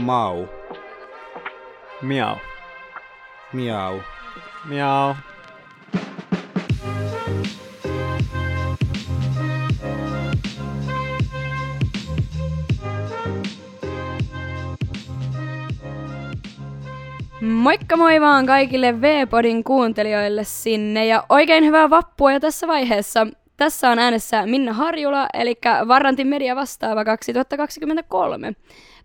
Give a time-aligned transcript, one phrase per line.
[0.00, 0.48] Mau.
[2.02, 2.36] Miau.
[3.52, 4.00] Miau.
[4.64, 5.14] Miau.
[17.40, 23.26] Moikka moi vaan kaikille V-podin kuuntelijoille sinne ja oikein hyvää vappua jo tässä vaiheessa.
[23.60, 28.52] Tässä on äänessä Minna Harjula, eli Varrantin media vastaava 2023.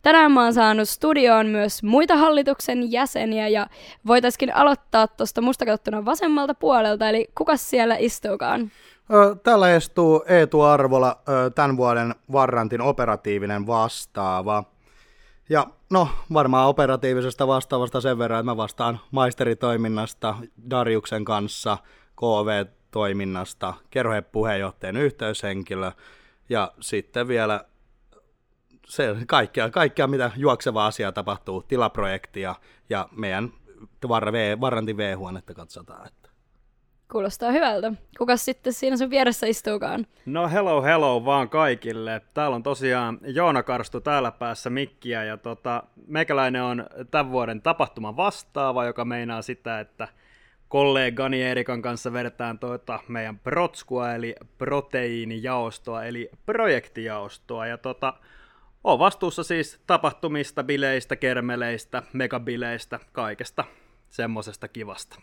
[0.02, 3.68] Tänään mä oon saanut studioon myös muita hallituksen jäseniä ja
[4.08, 8.72] voitaisiin aloittaa tuosta musta katsottuna vasemmalta puolelta, eli kuka siellä istuukaan?
[9.44, 11.18] Täällä istuu Eetu Arvola,
[11.56, 14.64] tämän vuoden Varrantin operatiivinen vastaava.
[15.50, 20.36] Ja no, varmaan operatiivisesta vastaavasta sen verran, että mä vastaan maisteritoiminnasta
[20.70, 21.78] Darjuksen kanssa,
[22.16, 22.85] KV-toiminnasta,
[23.90, 25.92] kerhojen puheenjohtajan yhteyshenkilö
[26.50, 27.66] ja sitten vielä
[28.88, 32.56] se, kaikkea, kaikkea, mitä juokseva asia tapahtuu, tilaprojektia
[32.90, 33.54] ja meidän
[34.08, 36.08] var, v, Varrantin V-huonetta katsotaan.
[36.08, 36.30] Että.
[37.12, 37.94] Kuulostaa hyvältä.
[38.18, 40.08] Kuka sitten siinä sun vieressä istuukaan?
[40.26, 42.22] No hello hello vaan kaikille.
[42.34, 48.18] Täällä on tosiaan Joona Karstu täällä päässä mikkiä ja tota, meikäläinen on tämän vuoden tapahtuma
[48.18, 50.08] vastaava, joka meinaa sitä, että
[50.70, 58.14] kollegani Erikan kanssa vedetään tuota meidän protskua eli proteiinijaostoa eli projektijaostoa ja tota,
[58.84, 63.64] on vastuussa siis tapahtumista, bileistä, kermeleistä, megabileistä, kaikesta
[64.10, 65.22] semmosesta kivasta.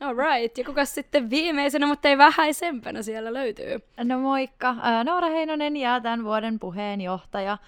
[0.00, 3.80] Alright, ja kuka sitten viimeisenä, mutta ei vähäisempänä siellä löytyy?
[4.04, 7.58] No moikka, Noora Heinonen ja tämän vuoden puheenjohtaja.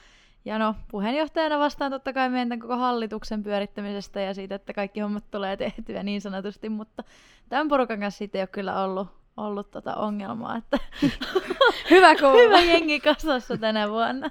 [0.44, 5.24] Ja no, puheenjohtajana vastaan totta kai meidän koko hallituksen pyörittämisestä ja siitä, että kaikki hommat
[5.30, 7.04] tulee tehtyä niin sanotusti, mutta
[7.48, 10.56] tämän porukan kanssa siitä ei ole kyllä ollut, ollut tota ongelmaa.
[10.56, 10.78] Että
[11.90, 12.08] Hyvä.
[12.44, 14.30] Hyvä jengi kasassa tänä vuonna.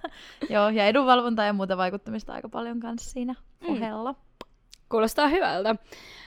[0.49, 3.67] Joo, ja edunvalvontaa ja muuta vaikuttamista aika paljon kanssa siinä mm.
[3.69, 4.15] ohella.
[4.91, 5.75] Kuulostaa hyvältä.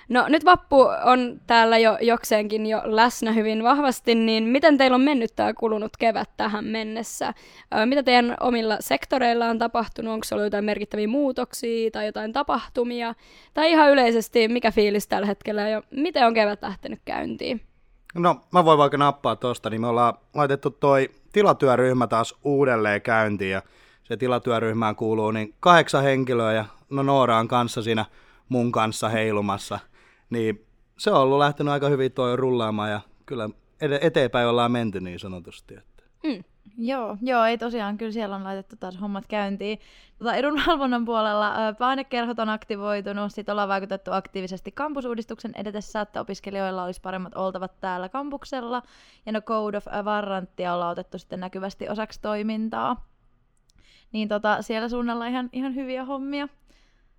[0.08, 5.00] No nyt vappu on täällä jo jokseenkin jo läsnä hyvin vahvasti, niin miten teillä on
[5.00, 7.34] mennyt tämä kulunut kevät tähän mennessä?
[7.86, 10.12] mitä teidän omilla sektoreilla on tapahtunut?
[10.12, 13.14] Onko ollut jotain merkittäviä muutoksia tai jotain tapahtumia?
[13.54, 17.60] Tai ihan yleisesti, mikä fiilis tällä hetkellä ja miten on kevät lähtenyt käyntiin?
[18.14, 23.50] No mä voin vaikka nappaa tuosta, niin me ollaan laitettu toi tilatyöryhmä taas uudelleen käyntiin
[23.50, 23.62] ja
[24.02, 28.04] se tilatyöryhmään kuuluu niin kahdeksan henkilöä ja no Noora on kanssa siinä
[28.48, 29.78] mun kanssa heilumassa–
[30.30, 30.66] niin
[30.98, 33.48] se on ollut lähtenyt aika hyvin toi rullaamaan ja kyllä
[34.00, 35.74] eteenpäin ollaan menty niin sanotusti.
[35.74, 36.02] Että.
[36.24, 36.44] Mm.
[36.78, 39.78] Joo, joo, ei tosiaan, kyllä siellä on laitettu taas hommat käyntiin.
[40.18, 47.00] Tota, edunvalvonnan puolella painekerhot on aktivoitunut, sitten ollaan vaikutettu aktiivisesti kampusuudistuksen edetessä, että opiskelijoilla olisi
[47.00, 48.82] paremmat oltavat täällä kampuksella,
[49.26, 53.08] ja no Code of Warrantia ollaan otettu sitten näkyvästi osaksi toimintaa.
[54.12, 56.48] Niin tota, siellä suunnalla ihan, ihan hyviä hommia.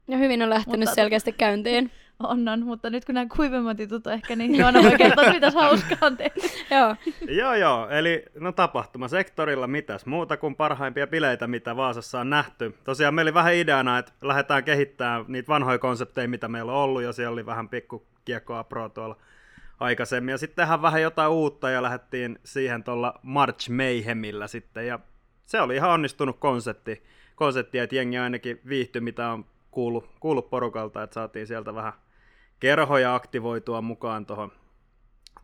[0.08, 1.92] Ja hyvin on lähtenyt Mutta, selkeästi käyntiin.
[2.20, 5.98] On, on, mutta nyt kun nämä kuivemmat jutut ehkä, niin Joona voi kertoa, mitä hauskaa
[6.02, 6.40] on tehty.
[6.72, 6.96] joo.
[7.28, 7.90] joo, joo.
[7.90, 12.76] Eli no tapahtumasektorilla mitäs muuta kuin parhaimpia bileitä, mitä Vaasassa on nähty.
[12.84, 17.04] Tosiaan meillä oli vähän ideana, että lähdetään kehittämään niitä vanhoja konsepteja, mitä meillä on ollut,
[17.04, 19.18] ja siellä oli vähän pikku kiekkoa pro tuolla
[19.80, 20.32] aikaisemmin.
[20.32, 25.00] Ja sitten tehdään vähän jotain uutta, ja lähdettiin siihen tuolla March Mayhemillä sitten, ja
[25.46, 27.04] se oli ihan onnistunut konsepti,
[27.36, 31.94] konsepti että jengi ainakin viihtyi, mitä on kuullut, kuullut porukalta, että saatiin sieltä vähän
[32.59, 34.52] kerhoja aktivoitua mukaan tuohon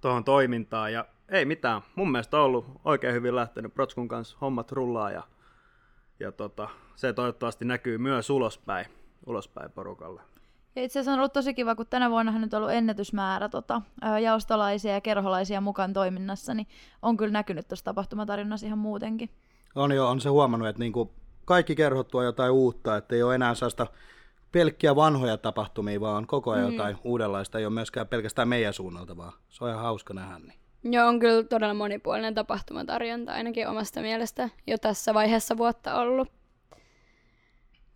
[0.01, 0.93] tohon toimintaan.
[0.93, 5.23] Ja ei mitään, mun mielestä on ollut oikein hyvin lähtenyt Protskun kanssa hommat rullaa ja,
[6.19, 8.85] ja tota, se toivottavasti näkyy myös ulospäin,
[9.25, 10.21] ulospäin porukalle.
[10.75, 13.81] Ja itse asiassa on ollut tosi kiva, kun tänä vuonna on nyt ollut ennätysmäärä tota,
[14.21, 16.67] jaostolaisia ja kerholaisia mukaan toiminnassa, niin
[17.01, 19.29] on kyllä näkynyt tuossa tapahtumatarjonnassa ihan muutenkin.
[19.75, 21.13] On jo, on se huomannut, että niinku
[21.45, 23.87] kaikki kerhot tuo jotain uutta, että ei ole enää sellaista
[24.51, 26.71] pelkkiä vanhoja tapahtumia, vaan koko ajan mm.
[26.71, 27.59] jotain uudenlaista.
[27.59, 30.39] Ei ole myöskään pelkästään meidän suunnalta, vaan se on ihan hauska nähdä.
[30.39, 30.61] Niin.
[30.83, 36.27] Joo, on kyllä todella monipuolinen tapahtumatarjonta, ainakin omasta mielestä jo tässä vaiheessa vuotta ollut.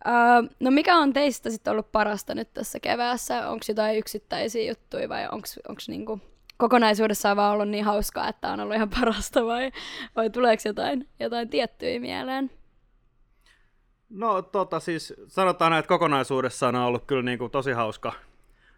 [0.06, 3.48] Uh, no mikä on teistä sitten ollut parasta nyt tässä keväässä?
[3.48, 6.20] Onko jotain yksittäisiä juttuja vai onko niinku
[6.56, 9.72] kokonaisuudessaan vaan ollut niin hauskaa, että on ollut ihan parasta vai,
[10.16, 12.50] vai tuleeko jotain, jotain tiettyjä mieleen?
[14.10, 18.12] No tota siis sanotaan, että kokonaisuudessaan on ollut kyllä niin kuin tosi hauska,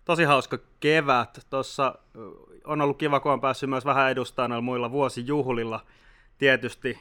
[0.04, 1.46] tosi hauska kevät.
[1.50, 1.98] Tuossa
[2.64, 5.80] on ollut kiva, kun on päässyt myös vähän edustamaan muilla vuosijuhlilla.
[6.38, 7.00] Tietysti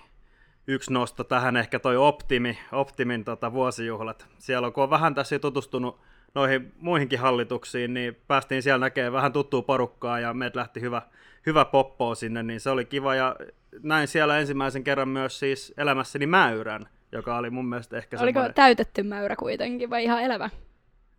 [0.67, 4.27] yksi nosto tähän ehkä toi Optimi, Optimin tota, vuosijuhlat.
[4.37, 5.99] Siellä kun on vähän tässä tutustunut
[6.35, 11.01] noihin muihinkin hallituksiin, niin päästiin siellä näkemään vähän tuttua porukkaa ja meidät lähti hyvä,
[11.45, 13.15] hyvä poppo sinne, niin se oli kiva.
[13.15, 13.35] Ja
[13.83, 18.53] näin siellä ensimmäisen kerran myös siis elämässäni mäyrän joka oli mun mielestä ehkä Oliko semmoinen...
[18.53, 20.49] täytetty mäyrä kuitenkin vai ihan elävä?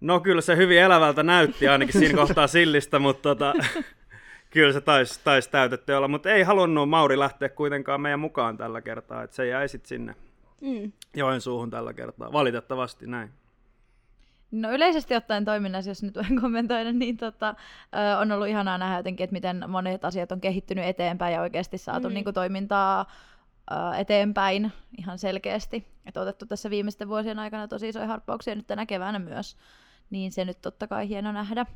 [0.01, 3.55] No kyllä se hyvin elävältä näytti ainakin siinä kohtaa sillistä, mutta tota,
[4.51, 8.81] kyllä se taisi tais täytetty olla, mutta ei halunnut Mauri lähteä kuitenkaan meidän mukaan tällä
[8.81, 10.15] kertaa, että se jäi sitten sinne
[10.61, 10.93] Mm.
[11.17, 13.31] Joensuuhun tällä kertaa, valitettavasti näin.
[14.51, 17.55] No yleisesti ottaen toiminnassa, jos nyt voin kommentoida, niin tota,
[18.15, 21.79] ö, on ollut ihanaa nähdä jotenkin, että miten monet asiat on kehittynyt eteenpäin ja oikeasti
[21.79, 22.15] saatu Mm.
[22.15, 23.13] niin kuin, toimintaa
[23.99, 25.87] eteenpäin ihan selkeästi.
[26.07, 29.57] Että otettu tässä viimeisten vuosien aikana tosi isoja harppauksia nyt tänä keväänä myös.
[30.11, 31.67] Niin se nyt totta kai hieno nähdä.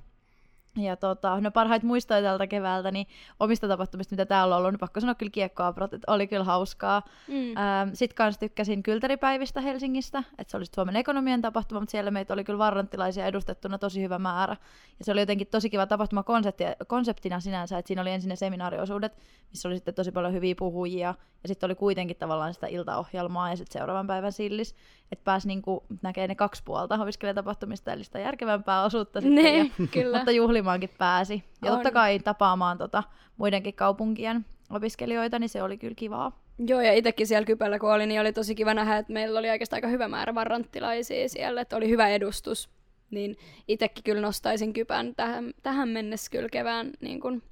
[0.76, 3.06] Ja tota, no parhaita muistoja tältä keväältä, niin
[3.40, 7.02] omista tapahtumista, mitä täällä on ollut, niin pakko sanoa kyllä kiekkoaprot, että oli kyllä hauskaa.
[7.28, 7.56] Mm.
[7.56, 12.34] Ähm, Sitten kanssa tykkäsin kyltäripäivistä Helsingistä, että se oli Suomen ekonomian tapahtuma, mutta siellä meitä
[12.34, 14.56] oli kyllä varranttilaisia edustettuna tosi hyvä määrä.
[14.98, 18.36] Ja se oli jotenkin tosi kiva tapahtuma konsepti, konseptina sinänsä, että siinä oli ensin ne
[18.36, 19.18] seminaariosuudet,
[19.50, 23.56] missä oli sitten tosi paljon hyviä puhujia, ja sitten oli kuitenkin tavallaan sitä iltaohjelmaa ja
[23.56, 24.74] sitten seuraavan päivän sillis,
[25.12, 29.88] että pääsi niinku näkee ne kaksi puolta opiskelijatapahtumista, eli sitä järkevämpää osuutta sitten, ja, Ne,
[29.90, 30.16] kyllä.
[30.18, 30.30] mutta
[30.62, 31.44] juhlimaankin pääsi.
[31.62, 31.76] Ja On.
[31.76, 33.02] totta kai tapaamaan tota,
[33.36, 36.32] muidenkin kaupunkien opiskelijoita, niin se oli kyllä kivaa.
[36.58, 39.50] Joo, ja itsekin siellä Kypällä kun oli, niin oli tosi kiva nähdä, että meillä oli
[39.50, 42.70] oikeastaan aika hyvä määrä varranttilaisia siellä, että oli hyvä edustus.
[43.10, 43.36] Niin
[43.68, 47.42] itsekin kyllä nostaisin Kypän tähän, tähän mennessä kyllä kevään niin kuin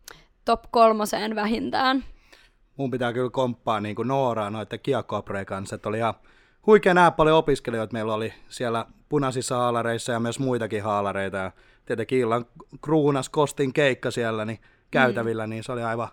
[0.44, 2.04] top kolmoseen vähintään.
[2.76, 6.14] mun pitää kyllä komppaa niin kuin Nooraa noiden kiekkoapreen kanssa, että oli ihan
[6.66, 7.92] huikea nähdä paljon opiskelijoita.
[7.92, 11.36] Meillä oli siellä punaisissa haalareissa ja myös muitakin haalareita.
[11.36, 11.52] Ja
[11.84, 12.46] tietenkin illan
[12.80, 14.58] kruunas Kostin keikka siellä niin
[14.90, 15.50] käytävillä, mm.
[15.50, 16.08] niin se oli aivan,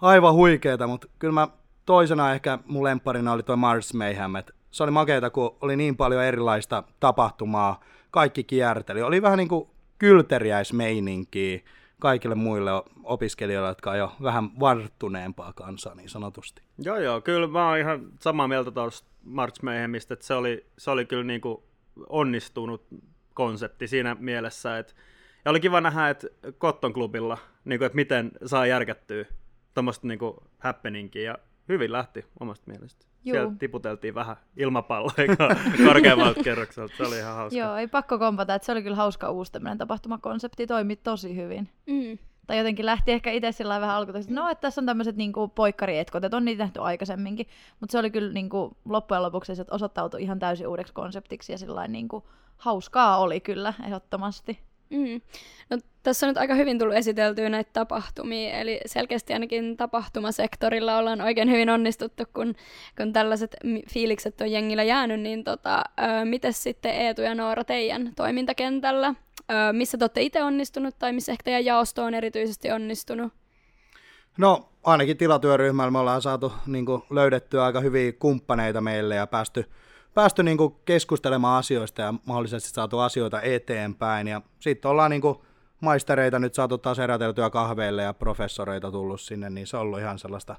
[0.00, 0.86] aivan huikeeta.
[0.86, 1.48] Mutta kyllä mä
[1.86, 4.36] toisena ehkä mun lempparina oli tuo Mars Mayhem.
[4.36, 7.80] Et se oli makeeta, kun oli niin paljon erilaista tapahtumaa.
[8.10, 9.02] Kaikki kierteli.
[9.02, 9.68] Oli vähän niin kuin
[9.98, 11.60] kylteriäismeininkiä
[12.02, 12.70] kaikille muille
[13.04, 16.62] opiskelijoille, jotka on jo vähän varttuneempaa kansaa niin sanotusti.
[16.78, 20.90] Joo, joo, kyllä mä oon ihan samaa mieltä tuosta March Mayhemistä, että se oli, se
[20.90, 21.64] oli kyllä niinku
[22.08, 22.86] onnistunut
[23.34, 24.92] konsepti siinä mielessä, että
[25.44, 29.24] ja oli kiva nähdä, että Cotton Clubilla, niinku, että miten saa järkättyä
[29.74, 31.38] tuommoista niinku happeningia, ja
[31.68, 33.06] hyvin lähti omasta mielestä.
[33.24, 33.34] Juu.
[33.34, 35.36] Siellä tiputeltiin vähän ilmapalloja
[35.86, 37.58] korkeammalta kerrokselta, se oli ihan hauska.
[37.58, 41.68] Joo, ei pakko kompata, että se oli kyllä hauska uusi tämmöinen tapahtumakonsepti, toimi tosi hyvin.
[41.86, 42.18] Mm.
[42.46, 45.48] Tai jotenkin lähti ehkä itse sillä vähän alkuun, että no, että tässä on tämmöiset niinku
[45.48, 47.46] poikkarietkot, että on niitä nähty aikaisemminkin.
[47.80, 51.88] Mutta se oli kyllä niinku, loppujen lopuksi se osoittautui ihan täysin uudeksi konseptiksi ja sillä
[51.88, 54.58] niinku, hauskaa oli kyllä ehdottomasti.
[54.92, 55.20] Mm.
[55.70, 61.20] No, tässä on nyt aika hyvin tullut esiteltyä näitä tapahtumia, eli selkeästi ainakin tapahtumasektorilla ollaan
[61.20, 62.54] oikein hyvin onnistuttu, kun,
[62.96, 63.56] kun tällaiset
[63.88, 65.82] fiilikset on jengillä jäänyt, niin tota,
[66.24, 69.14] miten sitten Eetu ja Noora teidän toimintakentällä?
[69.50, 73.32] Ö, missä te olette itse onnistunut tai missä ehkä teidän jaosto on erityisesti onnistunut?
[74.38, 79.64] No ainakin tilatyöryhmällä me ollaan saatu niin kuin, löydettyä aika hyviä kumppaneita meille ja päästy,
[80.14, 84.28] päästy niin kuin, keskustelemaan asioista ja mahdollisesti saatu asioita eteenpäin.
[84.28, 85.38] Ja sitten ollaan niin kuin,
[85.80, 90.18] maistereita nyt saatu taas eräteltyä kahveille ja professoreita tullut sinne, niin se on ollut ihan
[90.18, 90.56] sellaista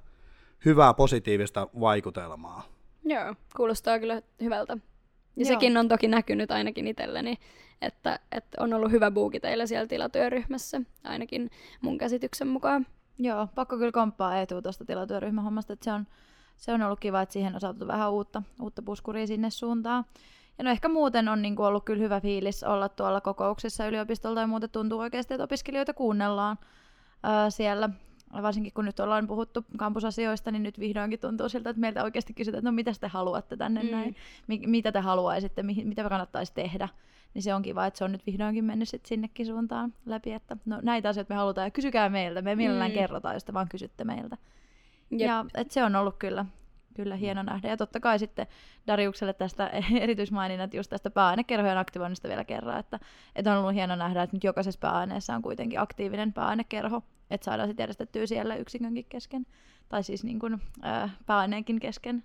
[0.65, 2.63] hyvää positiivista vaikutelmaa.
[3.05, 4.73] Joo, kuulostaa kyllä hyvältä.
[4.73, 4.79] Ja
[5.35, 5.47] Joo.
[5.47, 7.37] sekin on toki näkynyt ainakin itselleni,
[7.81, 12.87] että, että on ollut hyvä buuki teillä siellä tilatyöryhmässä, ainakin mun käsityksen mukaan.
[13.17, 16.07] Joo, pakko kyllä komppaa Eetu tuosta tilatyöryhmän hommasta, että se on,
[16.57, 20.05] se on ollut kiva, että siihen on saatu vähän uutta, uutta puskuria sinne suuntaan.
[20.57, 24.41] Ja no ehkä muuten on niin kuin ollut kyllä hyvä fiilis olla tuolla kokouksissa yliopistolta
[24.41, 26.57] ja muuten tuntuu oikeasti, että opiskelijoita kuunnellaan
[27.23, 27.89] ää, siellä.
[28.41, 32.59] Varsinkin kun nyt ollaan puhuttu kampusasioista, niin nyt vihdoinkin tuntuu siltä, että meiltä oikeasti kysytään,
[32.59, 33.91] että no mitä te haluatte tänne Mm.
[33.91, 34.15] näin,
[34.47, 36.89] Mi- mitä te haluaisitte, mi- mitä kannattaisi tehdä.
[37.33, 40.57] Niin se on kiva, että se on nyt vihdoinkin mennyt sit sinnekin suuntaan läpi, että
[40.65, 42.95] no näitä asioita me halutaan ja kysykää meiltä, me mielellään mm.
[42.95, 44.37] kerrotaan, jos te vaan kysytte meiltä.
[45.11, 45.27] Jep.
[45.27, 46.45] Ja et se on ollut kyllä,
[46.93, 47.69] kyllä hieno nähdä.
[47.69, 48.47] Ja totta kai sitten
[48.87, 49.67] Dariukselle tästä
[50.01, 52.99] erityismaininnat just tästä pääainekerhojen aktivoinnista vielä kerran, että,
[53.35, 57.69] että on ollut hieno nähdä, että nyt jokaisessa pääaineessa on kuitenkin aktiivinen pääainekerho, että saadaan
[57.69, 59.45] sitten järjestettyä siellä yksikönkin kesken,
[59.89, 62.23] tai siis niin kuin, ää, pääaineenkin kesken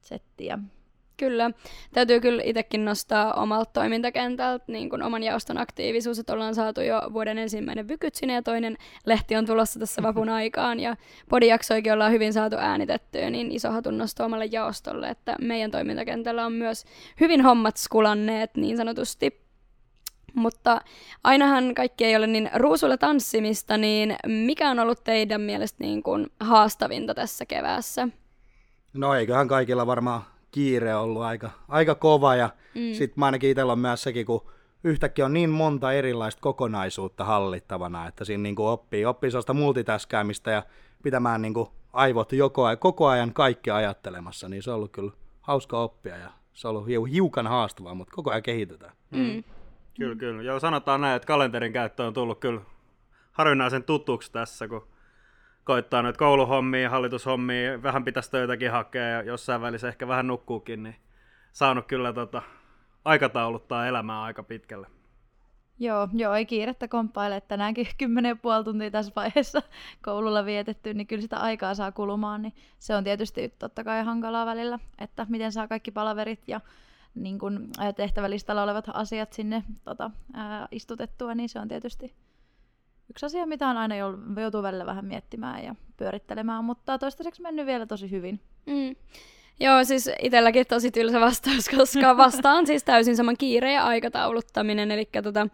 [0.00, 0.58] settiä.
[1.22, 1.50] Kyllä.
[1.92, 7.02] Täytyy kyllä itsekin nostaa omalta toimintakentältä niin kuin oman jaoston aktiivisuus, että ollaan saatu jo
[7.12, 8.76] vuoden ensimmäinen vykyt sinne ja toinen
[9.06, 10.96] lehti on tulossa tässä vapun aikaan ja
[11.28, 16.52] podijaksoikin ollaan hyvin saatu äänitettyä, niin iso hatun nosto omalle jaostolle, että meidän toimintakentällä on
[16.52, 16.84] myös
[17.20, 19.42] hyvin hommat skulanneet niin sanotusti.
[20.34, 20.80] Mutta
[21.24, 26.26] ainahan kaikki ei ole niin ruusulla tanssimista, niin mikä on ollut teidän mielestä niin kuin
[26.40, 28.08] haastavinta tässä keväässä?
[28.92, 32.92] No eiköhän kaikilla varmaan kiire ollut aika, aika kova ja mm.
[32.92, 34.50] sitten mä ainakin itsellä on myös sekin, kun
[34.84, 40.50] yhtäkkiä on niin monta erilaista kokonaisuutta hallittavana, että siinä niin kuin oppii, oppii sellaista multitaskäämistä
[40.50, 40.62] ja
[41.02, 45.80] pitämään niin kuin aivot joko, koko ajan kaikki ajattelemassa, niin se on ollut kyllä hauska
[45.80, 48.92] oppia ja se on ollut hiu- hiukan haastavaa, mutta koko ajan kehitetään.
[49.10, 49.44] Mm.
[49.96, 50.42] Kyllä, kyllä.
[50.42, 52.60] Joo, sanotaan näin, että kalenterin käyttö on tullut kyllä
[53.32, 54.86] harvinaisen tutuksi tässä, kun
[55.64, 60.96] koittaa noita kouluhommia, hallitushommia, vähän pitäisi töitäkin hakea ja jossain välissä ehkä vähän nukkuukin, niin
[61.52, 62.42] saanut kyllä tota,
[63.04, 64.86] aikatauluttaa elämää aika pitkälle.
[65.78, 69.62] Joo, joo, ei kiirettä komppaile, että tänäänkin 10,5 tuntia tässä vaiheessa
[70.04, 74.46] koululla vietetty, niin kyllä sitä aikaa saa kulumaan, niin se on tietysti totta kai hankalaa
[74.46, 76.60] välillä, että miten saa kaikki palaverit ja
[77.14, 82.14] niin kun, tehtävälistalla olevat asiat sinne tota, ää, istutettua, niin se on tietysti
[83.10, 83.96] yksi asia, mitä on aina
[84.40, 88.40] joutuu välillä vähän miettimään ja pyörittelemään, mutta toistaiseksi mennyt vielä tosi hyvin.
[88.66, 88.96] Mm.
[89.60, 95.08] Joo, siis itselläkin tosi tylsä vastaus, koska vastaan siis täysin saman kiire ja aikatauluttaminen, eli
[95.22, 95.48] tota,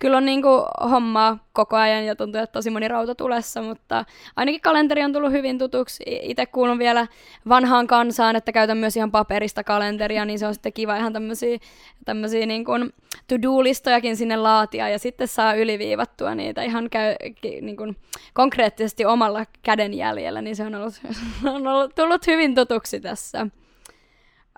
[0.00, 0.48] kyllä on niinku
[0.90, 4.04] hommaa koko ajan ja tuntuu, että tosi moni rauta tulessa, mutta
[4.36, 6.04] ainakin kalenteri on tullut hyvin tutuksi.
[6.06, 7.06] Itse kuulun vielä
[7.48, 11.58] vanhaan kansaan, että käytän myös ihan paperista kalenteria, niin se on sitten kiva ihan tämmöisiä,
[12.04, 12.92] tämmöisiä niin kuin
[13.28, 17.96] to-do-listojakin sinne laatia ja sitten saa yliviivattua niitä ihan käy, niin kuin
[18.34, 20.94] konkreettisesti omalla kädenjäljellä, niin se on, ollut,
[21.54, 23.46] on ollut, tullut hyvin tutuksi tässä.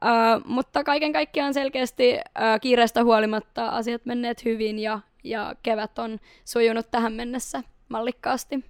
[0.02, 6.18] Uh, mutta kaiken kaikkiaan selkeästi uh, kiireestä huolimatta asiat menneet hyvin ja, ja kevät on
[6.44, 8.64] sujunut tähän mennessä mallikkaasti.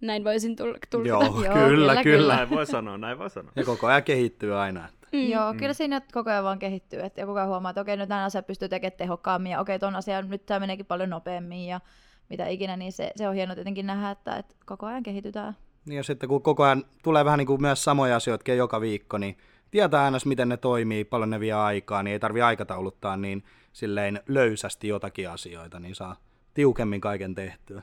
[0.00, 1.08] Näin voisin tul- tulkita.
[1.08, 2.36] Joo, Joo, kyllä, kyllä, kyllä.
[2.36, 3.52] Näin voi sanoa, näin voi sanoa.
[3.56, 4.88] Ja koko ajan kehittyy aina.
[4.88, 5.06] Että.
[5.12, 5.28] Mm.
[5.28, 8.08] Joo, kyllä siinä koko ajan vaan kehittyy, että ja koko ajan huomaa, että okei, nyt
[8.08, 11.80] tämän asian pystyy tekemään tehokkaammin, ja okei, ton asian nyt tämä meneekin paljon nopeammin, ja
[12.28, 15.56] mitä ikinä, niin se, se on hieno tietenkin nähdä, että, että koko ajan kehitytään.
[15.86, 19.18] Niin ja sitten kun koko ajan tulee vähän niin kuin myös samoja asioita joka viikko,
[19.18, 19.36] niin
[19.72, 24.20] tietää aina, miten ne toimii, paljon ne vie aikaa, niin ei tarvi aikatauluttaa niin silleen
[24.28, 26.16] löysästi jotakin asioita, niin saa
[26.54, 27.82] tiukemmin kaiken tehtyä.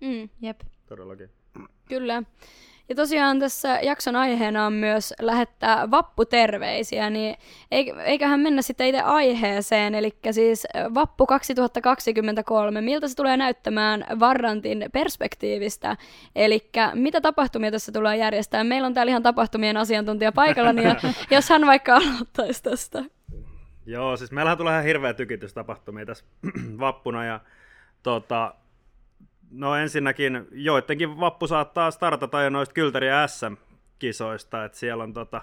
[0.00, 0.60] Mm, Jep.
[0.86, 1.30] Todellakin.
[1.88, 2.22] kyllä.
[2.90, 7.36] Ja tosiaan tässä jakson aiheena on myös lähettää vapputerveisiä, niin
[8.04, 15.96] eiköhän mennä sitten itse aiheeseen, eli siis Vappu 2023, miltä se tulee näyttämään Varrantin perspektiivistä,
[16.36, 18.64] eli mitä tapahtumia tässä tulee järjestää.
[18.64, 20.96] Meillä on täällä ihan tapahtumien asiantuntija paikalla, niin
[21.30, 23.04] jos hän vaikka aloittaisi tästä.
[23.86, 26.24] Joo, siis meillähän tulee ihan hirveä tykitys tapahtumia tässä
[26.80, 27.40] vappuna ja
[28.02, 28.54] tota,
[29.50, 35.42] no ensinnäkin joidenkin vappu saattaa startata jo noista Kyltäri SM-kisoista, että siellä on tota,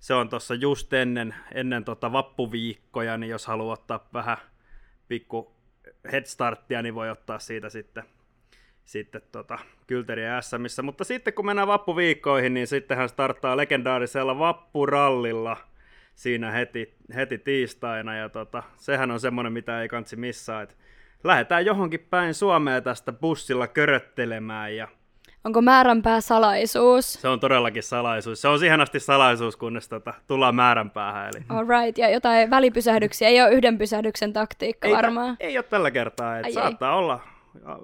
[0.00, 4.36] se on tuossa just ennen, ennen tota vappuviikkoja, niin jos haluaa ottaa vähän
[5.08, 5.56] pikku
[6.12, 8.04] headstarttia, niin voi ottaa siitä sitten,
[8.84, 10.82] sitten tota, Kyltäri SMissä.
[10.82, 15.56] Mutta sitten kun mennään vappuviikkoihin, niin sittenhän starttaa legendaarisella vappurallilla
[16.14, 18.16] siinä heti, heti tiistaina.
[18.16, 20.62] Ja tota, sehän on semmoinen, mitä ei kansi missaa.
[20.62, 20.74] Että
[21.24, 24.88] lähdetään johonkin päin Suomea tästä bussilla köröttelemään ja
[25.44, 27.12] Onko määränpää salaisuus?
[27.12, 28.40] se on todellakin salaisuus.
[28.42, 31.30] Se on siihen asti salaisuus, kunnes tota, tullaan määränpäähän.
[31.34, 33.28] Eli Alright, ja jotain välipysähdyksiä.
[33.28, 35.36] Ei ole yhden pysähdyksen taktiikka ei, varmaan.
[35.40, 36.38] ei ole tällä kertaa.
[36.38, 36.54] Et Ai ei.
[36.54, 37.20] saattaa olla
[37.64, 37.78] ja,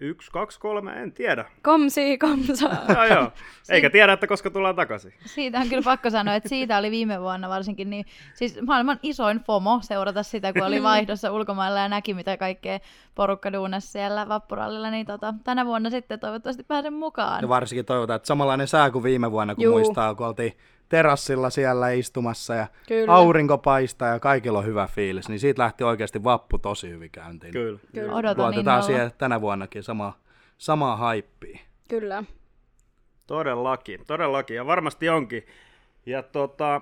[0.00, 1.44] yksi, kaksi, kolme, en tiedä.
[1.62, 2.70] Komsi, komsa.
[2.88, 3.32] Joo, joo.
[3.68, 5.14] Eikä tiedä, että koska tullaan takaisin.
[5.24, 9.40] Siitä on kyllä pakko sanoa, että siitä oli viime vuonna varsinkin niin, siis maailman isoin
[9.40, 12.78] FOMO seurata sitä, kun oli vaihdossa ulkomailla ja näki, mitä kaikkea
[13.14, 17.42] porukka duunasi siellä vappurallilla, niin tota, tänä vuonna sitten toivottavasti pääsen mukaan.
[17.42, 19.74] Ja varsinkin toivotaan, että samanlainen sää kuin viime vuonna, kun Juu.
[19.74, 20.52] muistaa, kun oltiin
[20.88, 23.14] terassilla siellä istumassa ja Kyllä.
[23.14, 27.52] aurinko paistaa ja kaikilla on hyvä fiilis, niin siitä lähti oikeasti vappu tosi hyvin käyntiin.
[27.52, 27.78] Kyllä.
[27.94, 28.14] Kyllä.
[28.14, 30.18] Odotan Luotetaan siihen tänä vuonnakin sama,
[30.58, 31.58] samaa haippia.
[31.88, 32.24] Kyllä.
[33.26, 35.46] Todellakin, todellakin, ja varmasti onkin.
[36.06, 36.80] Ja tota,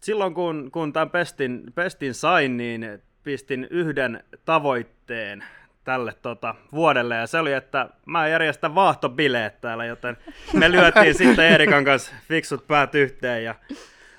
[0.00, 5.44] silloin kun, kun tämän pestin, pestin sain, niin pistin yhden tavoitteen
[5.84, 10.16] tälle tota, vuodelle, ja se oli, että mä järjestän vaahtobileet täällä, joten
[10.52, 13.54] me lyötiin sitten Erikan kanssa fiksut päät yhteen ja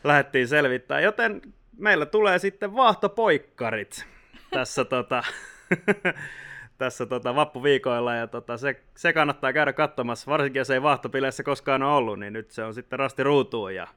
[0.03, 1.41] lähdettiin selvittämään, joten
[1.77, 4.05] meillä tulee sitten vaahtopoikkarit
[4.49, 5.23] tässä tota,
[6.77, 8.15] tässä tota, vappuviikoilla.
[8.15, 12.33] Ja tota, se, se, kannattaa käydä katsomassa, varsinkin jos ei vaahtopileissä koskaan ole ollut, niin
[12.33, 13.87] nyt se on sitten rasti ruutuun ja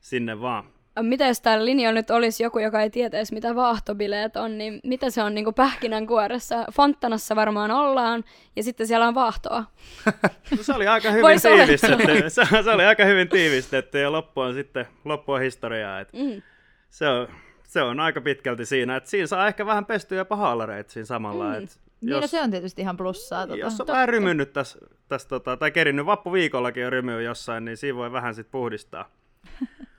[0.00, 0.64] sinne vaan.
[1.02, 5.10] Mitä jos täällä linjalla nyt olisi joku, joka ei tietäisi, mitä vaahtobileet on, niin mitä
[5.10, 6.64] se on niin pähkinänkuoressa?
[6.72, 8.24] Fonttanassa varmaan ollaan,
[8.56, 9.64] ja sitten siellä on vaahtoa.
[10.56, 12.30] No, se oli aika hyvin tiivistetty.
[12.30, 16.00] Se, se, oli aika hyvin tiivistetty ja loppu on sitten loppu on historiaa.
[16.00, 16.42] Et Mm.
[16.90, 17.28] se, on,
[17.62, 21.44] se on aika pitkälti siinä, että siinä saa ehkä vähän pestyä jopa haalareita siinä samalla.
[21.44, 21.54] Mm.
[21.64, 23.46] Et Niin, no jos, se on tietysti ihan plussaa.
[23.46, 23.58] Tota.
[23.58, 27.96] jos on vähän rymynnyt tässä, täs, tota, tai kerinnyt vappuviikollakin jo rymyä jossain, niin siinä
[27.98, 29.10] voi vähän sitten puhdistaa.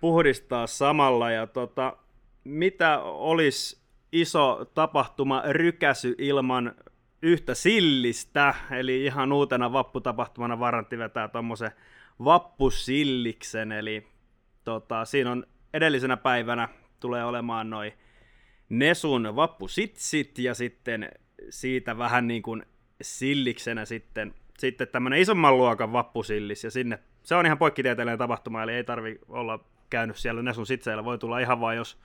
[0.00, 1.30] puhdistaa samalla.
[1.30, 1.96] Ja tota,
[2.44, 6.74] mitä olisi iso tapahtuma rykäsy ilman
[7.22, 11.70] yhtä sillistä, eli ihan uutena vapputapahtumana Varantti vetää tuommoisen
[12.24, 14.06] vappusilliksen, eli
[14.64, 16.68] tota, siinä on edellisenä päivänä
[17.00, 17.92] tulee olemaan noin
[18.68, 21.10] Nesun vappusitsit ja sitten
[21.50, 22.66] siitä vähän niin kuin
[23.02, 28.72] silliksenä sitten, sitten tämmöinen isomman luokan vappusillis ja sinne, se on ihan poikkitieteellinen tapahtuma, eli
[28.72, 31.98] ei tarvi olla käynyt siellä Nesun sitseillä, voi tulla ihan vaan jos,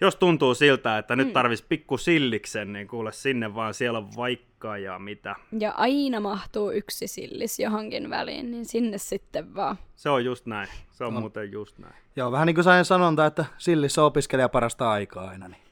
[0.00, 4.78] jos tuntuu siltä, että nyt tarvisi pikku silliksen, niin kuule sinne vaan, siellä on vaikka
[4.78, 5.36] ja mitä.
[5.58, 9.76] Ja aina mahtuu yksi sillis johonkin väliin, niin sinne sitten vaan.
[9.96, 11.20] Se on just näin, se on no.
[11.20, 11.94] muuten just näin.
[12.16, 15.48] Joo, vähän niin kuin sain sanonta, että sillissä opiskelija parasta aikaa aina.
[15.48, 15.65] Niin.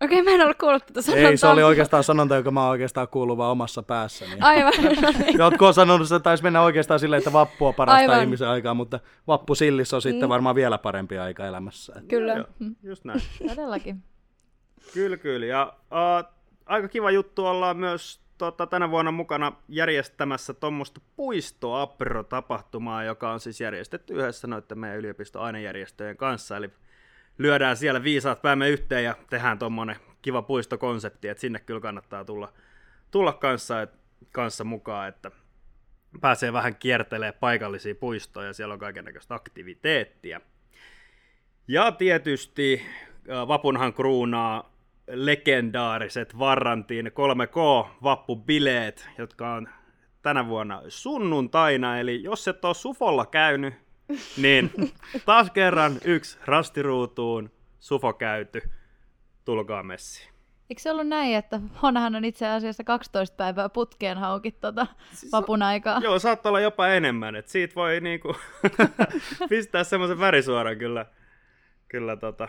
[0.00, 1.30] Okei, mä en ollut kuullut tätä sanontaa.
[1.30, 4.36] Ei, se oli oikeastaan sanonta, joka mä oon oikeastaan kuullut vaan omassa päässäni.
[4.40, 4.72] Aivan.
[5.02, 5.38] no niin.
[5.38, 8.22] Jotkut on sanonut, että taisi mennä oikeastaan silleen, että vappua parasta Aivan.
[8.22, 11.92] ihmisen aikaa, mutta vappu sillissä on sitten varmaan vielä parempi aika elämässä.
[11.96, 12.32] Että Kyllä.
[12.32, 12.46] Joo,
[12.82, 13.20] just näin.
[13.48, 14.02] Todellakin.
[14.94, 15.46] Kyllä, kyllä.
[15.46, 16.32] Ja uh,
[16.66, 23.60] aika kiva juttu ollaan myös tota, tänä vuonna mukana järjestämässä tuommoista puistoapro-tapahtumaa, joka on siis
[23.60, 26.56] järjestetty yhdessä noiden meidän yliopiston ainejärjestöjen kanssa.
[26.56, 26.70] Eli
[27.38, 32.52] lyödään siellä viisaat päämme yhteen ja tehdään tuommoinen kiva puistokonsepti, että sinne kyllä kannattaa tulla,
[33.10, 33.90] tulla kanssa, et,
[34.32, 35.30] kanssa mukaan, että
[36.20, 40.40] pääsee vähän kiertelee paikallisia puistoja, siellä on kaikenlaista aktiviteettia.
[41.68, 42.82] Ja tietysti
[43.30, 44.78] äh, Vapunhan kruunaa
[45.10, 49.68] legendaariset Varrantin 3K-vappubileet, jotka on
[50.22, 53.74] tänä vuonna sunnuntaina, eli jos et ole Sufolla käynyt,
[54.42, 54.70] niin
[55.26, 58.62] taas kerran yksi rastiruutuun Sufo käyty,
[59.44, 60.28] tulkaa messiin.
[60.70, 64.86] Eikö se ollut näin, että Honahan on itse asiassa 12 päivää putkeen haukit tota
[65.32, 65.98] vapun aikaa?
[66.02, 68.36] Joo, saattaa olla jopa enemmän, että siitä voi niinku
[69.48, 71.06] pistää semmoisen värisuoran kyllä,
[71.88, 72.48] kyllä tota,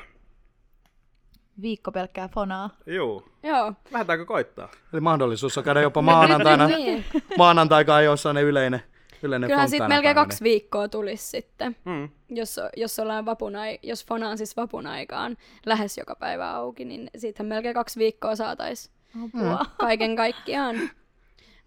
[1.62, 2.70] Viikko pelkkää fonaa.
[2.86, 3.30] juu.
[3.44, 3.74] Joo.
[3.92, 4.70] Lähdetäänkö koittaa?
[4.94, 7.06] Eli mahdollisuus on käydä jopa maanantaina, Niin.
[7.38, 8.82] maanantaikaan, jossa on ne yleinen,
[9.24, 12.10] yleinen Kyllähän sitten melkein fontaanapäivä, kaksi viikkoa tulisi sitten, Mm.
[12.30, 16.86] jos, jos, ollaan vapun ai- jos Fona on siis vapun aikaan lähes joka päivä auki,
[16.86, 19.66] niin siitähän melkein kaksi viikkoa saataisiin Apua.
[19.78, 20.76] kaiken kaikkiaan.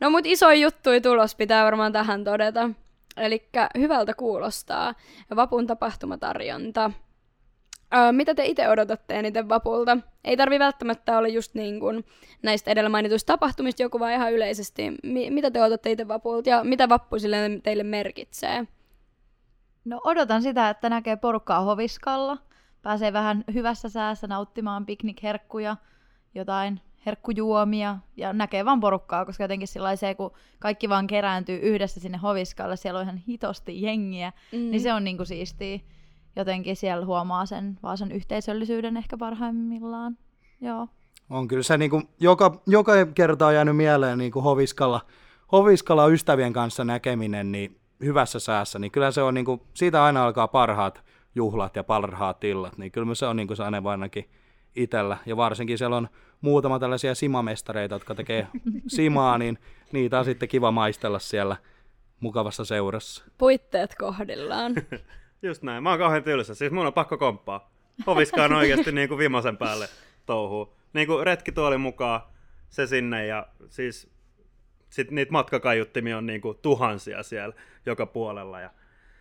[0.01, 2.71] No mut iso juttu tulos pitää varmaan tähän todeta.
[3.17, 4.95] Eli hyvältä kuulostaa
[5.37, 6.91] vapun tapahtumatarjonta.
[7.95, 9.99] Öö, mitä te itse odotatte eniten vapulta?
[10.25, 12.05] Ei tarvi välttämättä olla just niin kuin
[12.43, 14.93] näistä edellä mainituista tapahtumista joku, vaan ihan yleisesti.
[15.03, 18.67] Mi- mitä te odotatte itse vapulta ja mitä vappu sille teille merkitsee?
[19.85, 22.39] No odotan sitä, että näkee porukkaa hoviskalla.
[22.83, 25.77] Pääsee vähän hyvässä säässä nauttimaan piknikherkkuja,
[26.35, 32.01] jotain herkkujuomia ja näkee vaan porukkaa, koska jotenkin sillä se, kun kaikki vaan kerääntyy yhdessä
[32.01, 34.59] sinne hoviskalle, siellä on ihan hitosti jengiä, mm.
[34.59, 35.79] niin se on niinku siistiä.
[36.37, 40.19] Jotenkin siellä huomaa sen vaan sen yhteisöllisyyden ehkä parhaimmillaan.
[40.61, 40.89] Joo.
[41.31, 45.01] On kyllä se niin kuin, joka, joka kerta on jäänyt mieleen niin kuin hoviskalla,
[45.53, 50.25] hoviskalla ystävien kanssa näkeminen niin hyvässä säässä, niin kyllä se on niin kuin, siitä aina
[50.25, 54.31] alkaa parhaat juhlat ja parhaat illat, niin kyllä se on niin kuin se aina ainakin
[54.77, 55.17] itsellä.
[55.27, 56.09] Ja varsinkin siellä on
[56.41, 58.47] muutama tällaisia simamestareita, jotka tekee
[58.87, 59.59] simaa, niin
[59.93, 61.57] niitä on sitten kiva maistella siellä
[62.21, 63.25] mukavassa seurassa.
[63.39, 64.75] Puitteet kohdillaan.
[65.43, 65.83] Just näin.
[65.83, 66.55] Mä oon kauhean tylsä.
[66.55, 67.71] Siis mun on pakko komppaa.
[68.07, 69.89] Hoviska on oikeasti niin kuin viimeisen päälle
[70.27, 70.77] touhuu.
[70.93, 72.21] Niin kuin retkituoli mukaan,
[72.69, 74.11] se sinne ja siis
[74.91, 77.55] sit niitä matkakaiuttimia on niin kuin tuhansia siellä
[77.87, 78.61] joka puolella.
[78.61, 78.71] Ja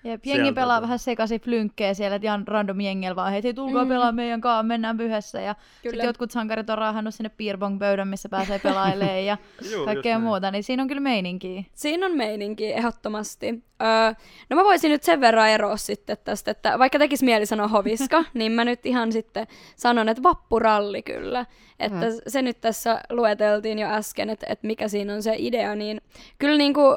[0.03, 0.81] Jep, jengi Sieltä pelaa tulee.
[0.81, 3.89] vähän sekaisin flynkkejä siellä, että ihan random jengellä vaan, hei tulkaa mm.
[3.89, 5.41] pelaa meidän kanssa, mennään yhdessä.
[5.41, 9.37] Ja sitten jotkut sankarit on raahannut sinne beerbong-pöydän, missä pääsee pelailemaan ja
[9.71, 11.63] Juu, kaikkea muuta, niin siinä on kyllä meininkiä.
[11.73, 13.63] Siinä on meininki ehdottomasti.
[13.81, 14.13] Öö,
[14.49, 18.23] no mä voisin nyt sen verran eroa sitten tästä, että vaikka tekisi mieli sanoa hoviska,
[18.33, 21.45] niin mä nyt ihan sitten sanon, että vappuralli kyllä.
[21.79, 22.15] Että mm.
[22.27, 26.01] se nyt tässä lueteltiin jo äsken, että, että mikä siinä on se idea, niin
[26.39, 26.95] kyllä niin kuin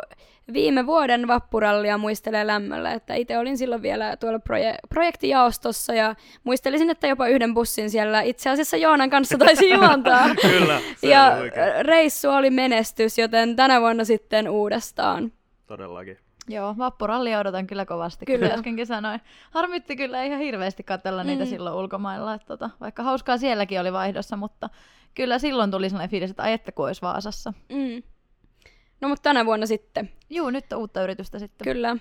[0.53, 6.91] viime vuoden vappurallia muistelee lämmöllä, että itse olin silloin vielä tuolla proje- projektijaostossa ja muistelisin,
[6.91, 10.27] että jopa yhden bussin siellä itse asiassa Joonan kanssa taisi juontaa.
[10.43, 11.33] Kyllä, se ja
[11.83, 15.33] reissu oli menestys, joten tänä vuonna sitten uudestaan.
[15.67, 16.19] Todellakin.
[16.49, 18.39] Joo, vappurallia odotan kyllä kovasti, Kyllä.
[18.39, 18.55] kyllä.
[18.55, 19.21] äskenkin sanoin.
[19.51, 21.49] Harmitti kyllä ihan hirveästi katsella niitä Mm.
[21.51, 24.71] silloin ulkomailla, että tota, vaikka hauskaa sielläkin oli vaihdossa, mutta
[25.15, 27.53] kyllä silloin tuli sellainen fiilis, että ai että kun olisi Vaasassa.
[27.69, 28.03] Mm.
[29.01, 31.65] No mutta tänä vuonna sitten, Juu, nyt on uutta yritystä sitten.
[31.65, 31.97] kyllä.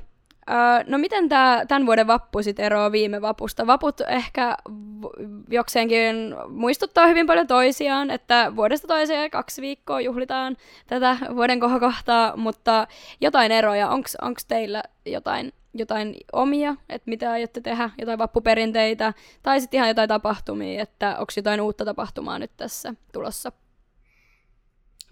[0.49, 3.67] Öö, no miten tämä tämän vuoden vappu sitten eroaa viime vapusta?
[3.67, 4.57] Vaput ehkä
[5.49, 6.15] jokseenkin
[6.49, 12.87] muistuttaa hyvin paljon toisiaan, että vuodesta toiseen kaksi viikkoa juhlitaan tätä vuoden kohokohtaa, mutta
[13.21, 13.89] jotain eroja.
[13.89, 20.09] Onko teillä jotain, jotain omia, että mitä aiotte tehdä, jotain vappuperinteitä, tai sitten ihan jotain
[20.09, 23.51] tapahtumia, että onko jotain uutta tapahtumaa nyt tässä tulossa?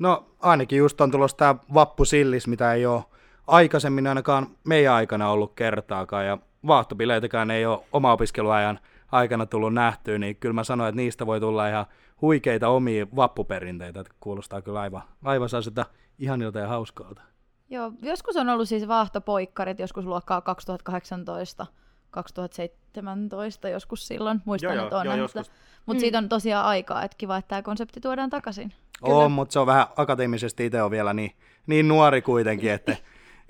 [0.02, 3.04] No ainakin just on tulossa tämä vappusillis, mitä ei ole
[3.48, 6.26] aikaisemmin ainakaan meidän aikana ollut kertaakaan.
[6.26, 6.38] Ja
[6.68, 8.80] vaahtobileitäkään ei ole oma opiskeluajan
[9.12, 11.86] aikana tullut nähtyä, niin kyllä mä sanoin, että niistä voi tulla ihan
[12.22, 14.00] huikeita omia vappuperinteitä.
[14.00, 15.86] Että kuulostaa kyllä aivan, aivan sellaiselta
[16.20, 17.22] ihanilta ja hauskalta.
[17.70, 21.66] Joo, joskus on ollut siis vaahtopoikkarit, joskus luokkaa 2018,
[22.12, 24.42] 2017, joskus silloin.
[24.46, 25.44] Muistan, Joo, että on joo, sitä.
[25.86, 28.74] Mutta siitä on tosiaan aikaa, että kiva, että tämä konsepti tuodaan takaisin.
[29.02, 31.32] On, mutta se on vähän akateemisesti itse on vielä niin,
[31.68, 32.98] niin nuori kuitenkin, että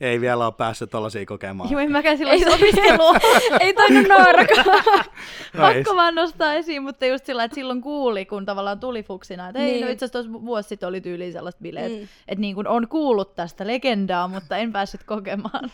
[0.02, 1.72] ei vielä ole päässyt tollaisia kokemaan.
[1.72, 3.16] Joo, en mäkään silloin opiskelua.
[3.60, 4.66] Ei toinen naarakaan.
[5.54, 9.04] No ei Pakko vaan nostaa esiin, mutta just sillä, että silloin kuuli, kun tavallaan tuli
[9.04, 9.86] fuksina, että ei, Niin.
[9.86, 12.04] no itse asiassa tuossa vuosi sitten oli tyyliin sellaiset bileet, Mm.
[12.28, 15.72] että niin kuin on kuullut tästä legendaa, mutta en päässyt kokemaan.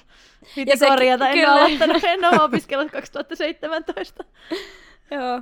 [0.56, 1.54] Piti Ja se- korjata, en kyllä.
[1.54, 4.24] ole aloittanut, en ole opiskellut 2017.
[5.12, 5.36] Joo.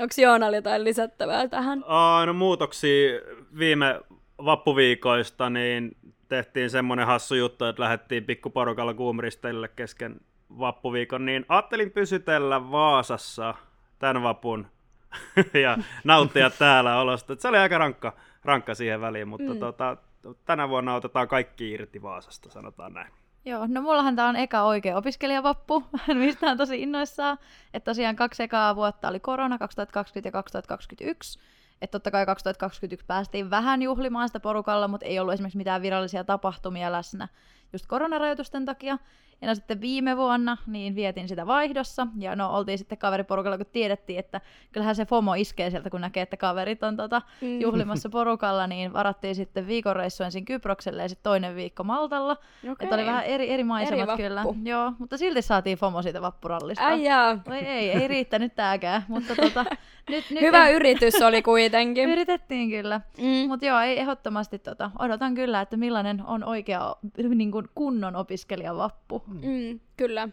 [0.00, 1.84] Onko Joonalla jotain lisättävää tähän?
[1.86, 3.20] Aa, no muutoksia
[3.58, 4.00] viime
[4.44, 5.96] vappuviikoista, niin
[6.28, 10.20] tehtiin semmoinen hassu juttu, että lähdettiin pikkuporukalla kuumiristeille kesken
[10.58, 13.54] vappuviikon, niin ajattelin pysytellä Vaasassa
[13.98, 14.66] tämän vapun
[15.62, 17.32] ja nauttia täällä olosta.
[17.32, 18.12] Et se oli aika rankka,
[18.44, 19.58] rankka siihen väliin, mutta mm.
[19.58, 19.96] tota,
[20.44, 23.12] tänä vuonna otetaan kaikki irti Vaasasta, sanotaan näin.
[23.44, 27.38] Joo, no mullahan tää on eka oikea opiskelijavappu, mistä on tosi innoissaan.
[27.74, 31.40] Että tosiaan kaksi ekaa vuotta oli korona, 2020 ja 2021.
[31.82, 36.24] Että totta kai 2021 päästiin vähän juhlimaan sitä porukalla, mutta ei ollut esimerkiksi mitään virallisia
[36.24, 37.28] tapahtumia läsnä
[37.72, 38.98] just koronarajoitusten takia.
[39.40, 43.66] Ja no sitten viime vuonna niin vietin sitä vaihdossa, ja no oltiin sitten kaveriporukalla, kun
[43.72, 44.40] tiedettiin, että
[44.72, 47.60] kyllähän se FOMO iskee sieltä, kun näkee, että kaverit on tota Mm.
[47.60, 52.32] juhlimassa porukalla, niin varattiin sitten viikonreissu ensin Kyprokselle ja sitten toinen viikko Maltalla.
[52.32, 52.72] Okei.
[52.80, 54.44] Että oli vähän eri, eri maisemat Eri kyllä.
[54.64, 56.86] Joo, mutta silti saatiin FOMO siitä vappurallista.
[56.86, 57.38] Ai jaa.
[57.50, 59.64] Oi ei, ei riittänyt tääkään, mutta tota,
[60.10, 62.08] nyt, nyt Hyvä en- yritys oli kuitenkin.
[62.12, 63.00] Yritettiin kyllä.
[63.18, 63.48] Mm.
[63.48, 66.96] Mutta joo, ei ehdottomasti tota, odotan kyllä, että millainen on oikea
[67.34, 69.22] niin kuin kunnon opiskelijavappu.
[69.42, 70.28] Mm, kyllä.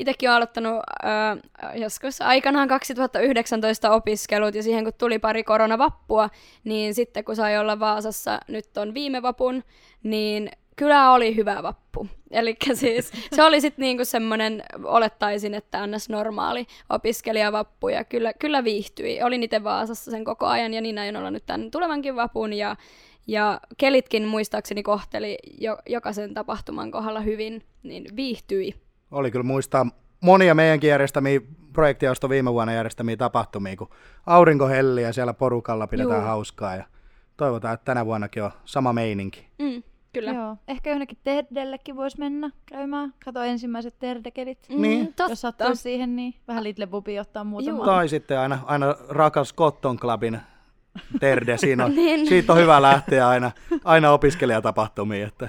[0.00, 6.30] Itsekin olen aloittanut äh, joskus aikanaan 2019 opiskelut ja siihen kun tuli pari koronavappua,
[6.64, 9.64] niin sitten kun sai olla Vaasassa nyt on viime vapun,
[10.02, 12.08] niin kyllä oli hyvä vappu.
[12.30, 16.08] Eli siis se oli sitten niinku semmoinen, olettaisin, että ns.
[16.08, 19.22] normaali opiskelijavappu ja kyllä, kyllä viihtyi.
[19.22, 22.76] Olin itse Vaasassa sen koko ajan ja niin aion olla nyt tämän tulevankin vapun ja
[23.28, 28.74] ja kelitkin muistaakseni kohteli jo, jokaisen tapahtuman kohdalla hyvin, niin viihtyi.
[29.10, 29.86] Oli kyllä muistaa
[30.20, 31.40] monia meidänkin järjestämiä
[31.72, 33.88] projektiausto viime vuonna järjestämiä tapahtumia, kun
[34.26, 36.26] aurinko hellii ja siellä porukalla pidetään Juu.
[36.28, 36.84] hauskaa ja
[37.36, 39.48] toivotaan, että tänä vuonnakin on sama meininki.
[39.58, 40.32] Mm, kyllä.
[40.32, 43.14] Joo, ehkä jonnekin Terdellekin voisi mennä käymään.
[43.24, 44.66] Kato ensimmäiset Terdekelit.
[44.70, 45.06] Mm, Niin.
[45.06, 45.22] Totta.
[45.28, 47.84] Jos sattuisi siihen, niin vähän Little Bubi ottaa muutama.
[47.84, 50.40] Tai sitten aina, aina rakas Cotton Clubin
[51.20, 52.26] terde, siinä on, Niin.
[52.26, 53.50] siitä on hyvä lähteä aina,
[53.84, 55.26] aina opiskelijatapahtumiin.
[55.26, 55.48] Että,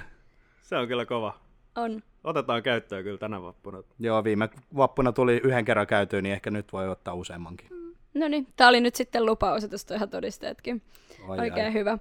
[0.62, 1.38] Se on kyllä kova.
[1.75, 2.03] On.
[2.23, 3.83] Otetaan käyttöön kyllä tänä vappuna.
[3.99, 7.67] joo, viime vappuna tuli yhden kerran käytyä, niin ehkä nyt voi ottaa useammankin.
[8.13, 10.81] No niin, tää oli nyt sitten lupaus, että ihan todisteetkin.
[11.29, 11.73] Ai, Oikein ai.
[11.73, 11.97] hyvä.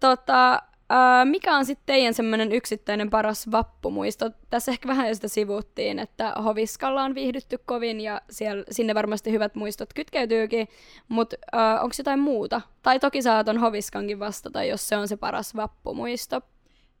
[0.00, 4.30] Tota, ää, mikä on sitten teidän semmoinen yksittäinen paras vappumuisto?
[4.50, 9.32] Tässä ehkä vähän jo sitä sivuttiin, että Hoviskalla on viihdytty kovin ja siellä, sinne varmasti
[9.32, 10.68] hyvät muistot kytkeytyykin,
[11.08, 11.36] mutta
[11.80, 12.60] onko jotain muuta?
[12.82, 16.40] Tai toki saa ton Hoviskankin vastata, jos se on se paras vappumuisto.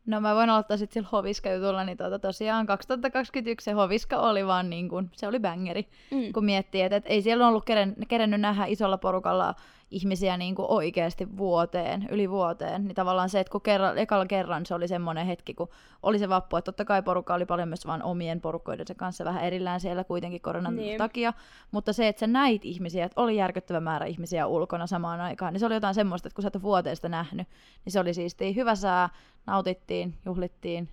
[0.06, 4.70] No mä voin aloittaa sitten sillä Hoviska-jutulla, niin tota, tosiaan 2021 se Hoviska oli vaan
[4.70, 6.18] niin kuin, se oli bängeri, Mm.
[6.18, 6.32] mm.
[6.32, 9.54] kun miettii, että et ei siellä ollut keren, kerennyt nähdä isolla porukalla
[9.90, 14.66] ihmisiä niin kuin oikeasti vuoteen, yli vuoteen, niin tavallaan se, että kun kerran, ekalla kerran
[14.66, 15.68] se oli semmoinen hetki, kun
[16.02, 19.44] oli se vappu, että totta kai porukka oli paljon myös vaan omien porukkoidensa kanssa vähän
[19.44, 20.98] erillään siellä kuitenkin koronan Niin.
[20.98, 21.32] takia,
[21.70, 25.60] mutta se, että sä näit ihmisiä, että oli järkyttävä määrä ihmisiä ulkona samaan aikaan, niin
[25.60, 26.50] se oli jotain semmoista, että kun sä
[26.90, 27.48] et sitä nähnyt,
[27.84, 28.52] niin se oli siistiä.
[28.52, 29.08] Hyvä sää,
[29.46, 30.88] nautittiin, juhlittiin,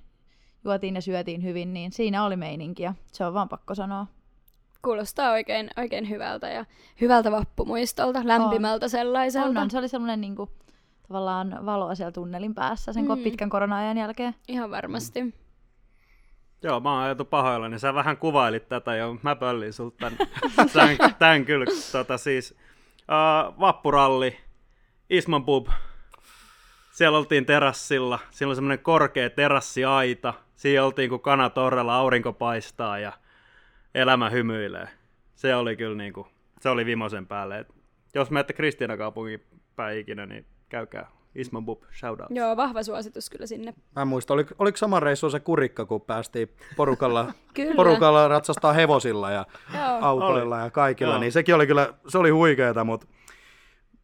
[0.63, 2.95] juotiin ja syötiin hyvin, niin siinä oli meininkiä.
[3.11, 4.07] Se on vaan pakko sanoa.
[4.81, 6.65] Kuulostaa oikein, oikein hyvältä ja
[7.01, 9.49] hyvältä vappumuistolta, lämpimältä sellaiselta.
[9.49, 10.49] On, on, se oli semmoinen niin kuin,
[11.07, 13.23] tavallaan valoa siellä tunnelin päässä sen Mm.
[13.23, 14.35] pitkän korona-ajan jälkeen.
[14.47, 15.35] Ihan varmasti.
[16.63, 19.17] Joo, mä oon ajatu pahoilla, niin sä vähän kuvailit tätä jo.
[19.21, 20.27] Mä pöllin sulta tän,
[20.73, 21.65] tän, tän kyllä.
[21.91, 22.51] Tota, siis,
[23.01, 24.37] uh, vappuralli,
[25.09, 25.67] Isman pub.
[26.91, 28.19] Siellä oltiin terassilla.
[28.31, 30.33] Siellä oli semmoinen korkea terassiaita.
[30.55, 33.11] Siinä oltiin kun kana torrella, aurinko paistaa ja
[33.95, 34.87] elämä hymyilee.
[35.35, 36.27] Se oli kyllä niinku,
[36.59, 37.59] se oli vimosen päälle.
[37.59, 37.67] Et
[38.15, 39.43] jos menette Kristiina kaupungin
[39.75, 42.29] päin ikinä, niin käykää Isman pub, shout out.
[42.29, 43.73] Joo, vahva suositus kyllä sinne.
[43.95, 47.33] Mä en muista, oliko, oliko sama reissu se kurikka, kun päästiin porukalla,
[47.75, 49.45] porukalla ratsastaa hevosilla ja
[50.01, 51.19] autoilla ja kaikilla, Joo.
[51.19, 53.07] niin sekin oli kyllä, se oli huikeeta, mutta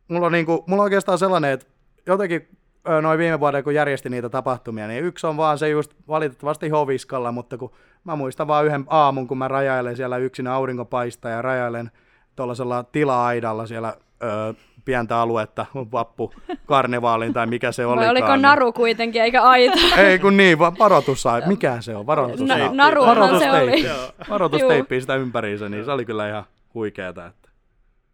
[0.08, 1.66] mulla on, niinku, mulla on oikeastaan sellainen, että
[2.06, 2.58] jotenkin
[3.02, 7.32] noin viime vuoden, kun järjesti niitä tapahtumia, niin yksi on vaan se just valitettavasti Hoviskalla,
[7.32, 7.72] mutta kun
[8.04, 11.92] mä muistan vaan yhden aamun, kun mä rajailen siellä yksin aurinko paistaa ja rajailen
[12.36, 14.54] tuollaisella tila-aidalla siellä ö,
[14.86, 16.34] pientä aluetta, vappu,
[16.66, 18.00] karnevaalin tai mikä se oli.
[18.02, 19.80] Vai oliko naru kuitenkin, eikä aita?
[19.98, 21.42] Ei kun niin, va- varoitus sai.
[21.46, 22.06] Mikä se on?
[22.06, 22.42] Varoitus.
[22.42, 22.70] Na- Joo.
[22.74, 23.72] naruhan se Varoitusteippi.
[23.72, 23.84] oli.
[23.88, 24.12] Joo.
[24.30, 27.26] Varoitusteippiä sitä ympäriinsä, niin se oli kyllä ihan huikeeta.
[27.26, 27.50] Että.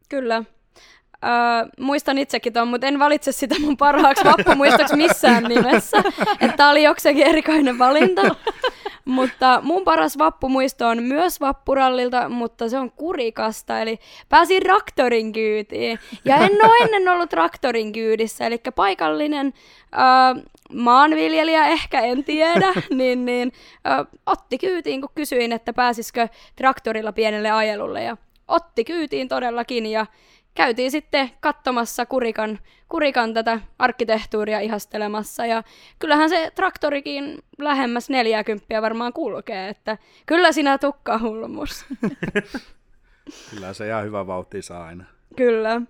[0.09, 0.43] Kyllä.
[1.23, 6.03] Öö, muistan itsekin tuon, mutta en valitse sitä mun parhaaksi vappumuistoksi missään nimessä.
[6.57, 8.21] Tää oli jokseenkin erikoinen valinta.
[9.05, 15.99] mutta mun paras vappumuisto on myös vappurallilta, mutta se on kurikasta, eli pääsin traktorin kyytiin.
[16.25, 19.53] Ja en ole ennen ollut traktorin kyydissä, eli paikallinen
[19.93, 23.51] öö, maanviljelijä, ehkä en tiedä, niin, niin
[23.88, 28.03] öö, otti kyytiin, kun kysyin, että pääsisikö traktorilla pienelle ajelulle.
[28.03, 30.05] Ja otti kyytiin todellakin ja
[30.55, 35.63] käytiin sitten katsomassa kurikan, kurikan tätä arkkitehtuuria ihastelemassa ja
[35.99, 41.85] kyllähän se traktorikin lähemmäs 40 varmaan kulkee, että kyllä sinä tukka hulmus.
[43.49, 45.03] Kyllä se ihan hyvä vauhti saa aina.
[45.35, 45.81] kyllä.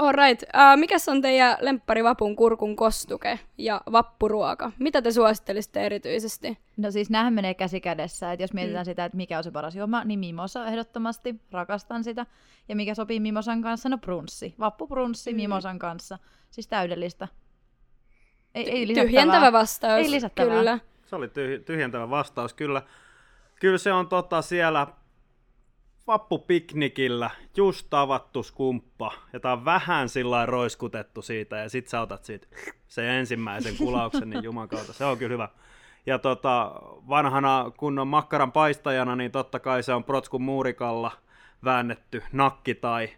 [0.00, 4.72] Alright, uh, mikäs on teidän lemppari vapun kurkun kostuke ja vappuruoka?
[4.78, 6.58] Mitä te suosittelisitte erityisesti?
[6.76, 8.90] No siis näähän menee käsi kädessä, että jos mietitään mm.
[8.90, 12.26] sitä, että mikä on se paras juoma, niin mimosa ehdottomasti, rakastan sitä.
[12.68, 15.36] Ja mikä sopii mimosan kanssa, no brunssi, vappubrunssi mm.
[15.36, 16.18] mimosan kanssa,
[16.50, 17.28] siis täydellistä.
[18.54, 19.10] Ei, ei lisättävää.
[19.10, 20.04] Tyhjentävä vastaus.
[20.04, 20.58] Ei lisättävää.
[20.58, 20.78] Kyllä.
[21.06, 22.82] Se oli tyh- tyhjentävä vastaus, kyllä.
[23.60, 24.86] Kyllä se on tota siellä
[26.10, 32.24] vappupiknikillä just avattu skumppa, ja tää on vähän sillä roiskutettu siitä, ja sit sä otat
[32.24, 32.46] siitä
[32.88, 35.48] sen ensimmäisen kulauksen, niin juman kautta, se on kyllä hyvä.
[36.06, 36.72] Ja tota,
[37.08, 41.12] vanhana kunnon makkaran paistajana, niin totta kai se on protskun muurikalla
[41.64, 43.08] väännetty nakki tai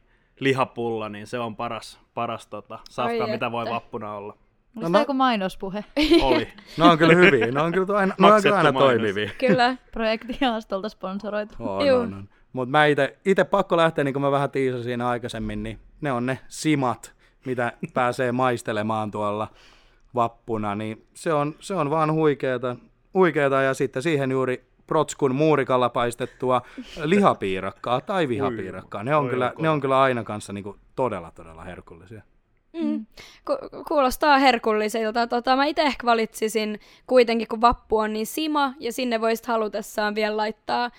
[0.40, 4.32] lihapulla, niin se on paras, paras tota, safka, Ai mitä voi vappuna olla.
[4.32, 5.84] Onko No, no, no- joku mainospuhe?
[6.22, 6.48] Oli.
[6.78, 8.88] Ne on kyllä hyviä, ne on kyllä aina, ne on kyllä aina mainos.
[8.90, 9.30] toimivia.
[9.38, 9.76] Kyllä.
[9.92, 11.54] Projekti Haastolta sponsoroitu.
[11.58, 11.98] On, Juu.
[11.98, 12.28] on, on.
[12.52, 16.12] Mutta mä ite, ite pakko lähteä, niin kuin mä vähän tiisasin siinä aikaisemmin, niin ne
[16.12, 19.48] on ne simat, mitä pääsee maistelemaan tuolla
[20.14, 22.76] vappuna, niin se on, se on vaan huikeeta,
[23.14, 26.62] huikeeta ja sitten siihen juuri protskun muurikalla paistettua
[27.04, 29.04] lihapiirakkaa tai vihapiirakkaa.
[29.04, 32.22] Ne on, kyllä, ne on kyllä aina kanssa niinku todella, todella herkullisia.
[32.72, 33.06] Mm.
[33.46, 35.26] Ku- kuulostaa herkulliselta.
[35.26, 40.14] Tota, mä itse ehkä valitsisin kuitenkin, kun vappu on niin sima, ja sinne voisit halutessaan
[40.14, 40.90] vielä laittaa,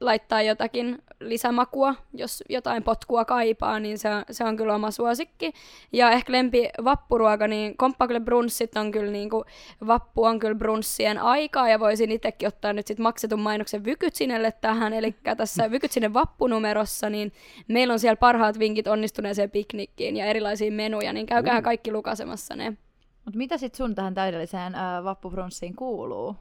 [0.00, 5.52] laittaa jotakin lisämakua, jos jotain potkua kaipaa, niin se on, se on kyllä oma suosikki.
[5.92, 9.44] Ja ehkä lempi vappuruoka, niin komppakille brunssit on kyllä niinku,
[9.86, 14.92] vappu on kyllä brunssien aikaa, ja voisin itsekin ottaa nyt sit maksetun mainoksen Vykytsinelle tähän,
[14.92, 17.32] eli tässä Vykytsinen vappunumerossa, niin
[17.68, 22.76] meillä on siellä parhaat vinkit onnistuneeseen piknikkiin ja erilaisiin menuja, niin käykää kaikki lukasemassa ne.
[23.24, 26.36] Mutta mitä sitten sun tähän täydelliseen äh, vappubrunssiin kuuluu?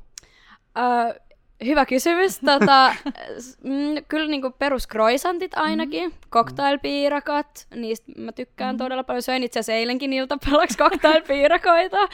[0.78, 1.20] Öö,
[1.66, 2.40] hyvä kysymys.
[2.40, 2.96] Tota,
[3.64, 6.16] mm, kyllä niinku peruskroisantit ainakin, mm.
[6.32, 8.78] cocktailpiirakat, niistä mä tykkään mm.
[8.78, 9.22] todella paljon.
[9.22, 12.08] Söin itse asiassa eilenkin iltapalaksi cocktailpiirakoita.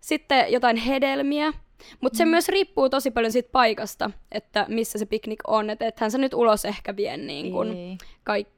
[0.00, 1.52] sitten jotain hedelmiä.
[2.00, 5.70] Mutta se myös riippuu tosi paljon siitä paikasta, että missä se piknik on.
[5.70, 7.98] Että ethän sä nyt ulos ehkä vie niin kun Ei.
[8.24, 8.48] kaik...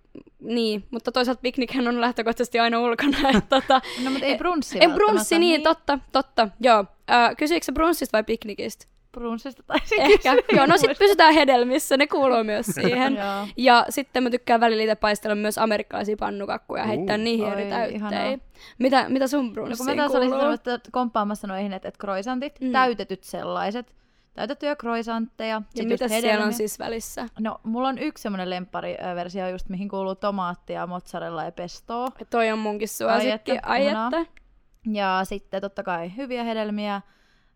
[0.41, 3.19] Niin, mutta toisaalta piknikhän on lähtökohtaisesti aina ulkona.
[3.37, 6.85] Että tota, No mutta ei brunssi ei brunssi, niin, totta, totta, joo.
[7.11, 8.94] Äh, kysyikö sä brunssista vai piknikistä?
[9.15, 10.17] Brunssista taisin Ehkä.
[10.17, 10.57] kysyä.
[10.57, 13.19] joo, no sit pysytään hedelmissä, ne kuuluu myös siihen.
[13.57, 18.39] Ja sitten mä tykkään välillä itse paistella myös amerikkalaisia pannukakkuja ja heittää niihin eri ihanaa.
[18.79, 20.27] Mitä, mitä sun No brunssiin kun mä taas kuuluu?
[20.27, 22.73] olisin sanonut, että komppaamassa noihin, että, että croissantit, Mm.
[22.73, 23.95] täytetyt sellaiset,
[24.35, 25.55] täytettyjä croissantteja.
[25.55, 26.53] ja sit mitä siellä on hedelmiä.
[26.53, 27.29] siis välissä?
[27.41, 32.09] No, mulla on yksi semmoinen lemppariversio just, mihin kuuluu tomaattia, mozzarella ja pestoa.
[32.31, 33.59] Toi on munkin suosikki.
[33.63, 34.27] Ai että.
[34.93, 37.01] Ja sitten totta kai hyviä hedelmiä.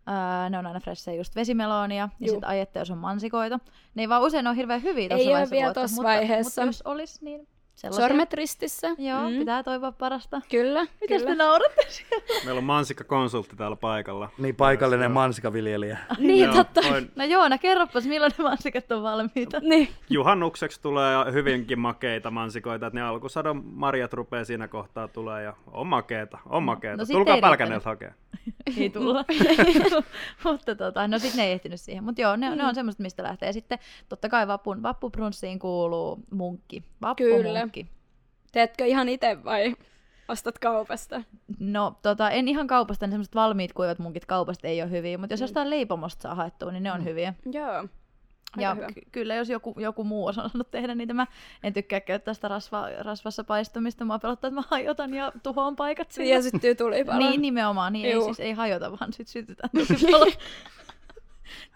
[0.09, 3.59] Öö, ne on aina freshejä just vesimeloonia ja sitten ajette, jos on mansikoita.
[3.95, 6.61] Ne ei vaan usein ole hirveän hyviä tuossa vaiheessa vielä vuotta, tossa mutta, vaiheessa.
[6.61, 8.07] Mutta jos olisi, niin sellaisia.
[8.07, 8.87] Sormet ristissä.
[8.97, 9.37] Joo, mm.
[9.39, 10.41] pitää toivoa parasta.
[10.51, 12.45] Kyllä, Mitäs te nauratte siellä?
[12.45, 14.29] Meillä on mansikkakonsultti täällä paikalla.
[14.37, 15.97] Niin paikallinen mansikaviljelijä.
[16.17, 16.81] Niin, Joo, totta.
[16.89, 19.59] voin- No Joona, kerropas, milloin ne mansikat on valmiita.
[19.59, 19.87] Niin.
[20.09, 25.87] Juhannukseksi tulee hyvinkin makeita mansikoita, että ne alkusadon marjat rupeaa siinä kohtaa tulee ja on
[25.87, 26.97] makeeta, on makeeta.
[27.03, 28.13] no Tulkaa ei Pälkäneeltä hakea.
[28.77, 29.25] Ei tulla.
[30.43, 32.03] mutta tota, no sit ne ei ehtinyt siihen.
[32.03, 33.53] Mutta joo, ne, ne on semmoista, mistä lähtee.
[33.53, 36.83] Sitten totta kai vapun, vappuprunssiin kuuluu munkki.
[37.01, 37.87] Vappumunkki.
[38.51, 39.75] Teetkö ihan itse vai
[40.27, 41.23] ostat kaupasta?
[41.59, 45.33] No tota, en ihan kaupasta, ne semmoiset valmiit kuivat munkit kaupasta ei ole hyviä, mutta
[45.33, 47.33] jos jostain leipomosta saa haettua, niin ne on hyviä.
[47.51, 47.87] Joo.
[48.57, 48.87] Ja hyvä.
[48.93, 51.27] ky- kyllä jos joku, joku muu on osannut tehdä niitä, mä
[51.63, 56.11] en tykkää käyttää sitä rasva, rasvassa paistamista, mä pelottaa, että mä hajotan ja tuhoan paikat
[56.11, 56.29] sillä.
[56.33, 57.17] Ja syttyy tulipalo.
[57.29, 58.25] Niin nimenomaan, niin ei Juu.
[58.25, 60.37] siis ei hajota, vaan sit sytytään tosi paljon.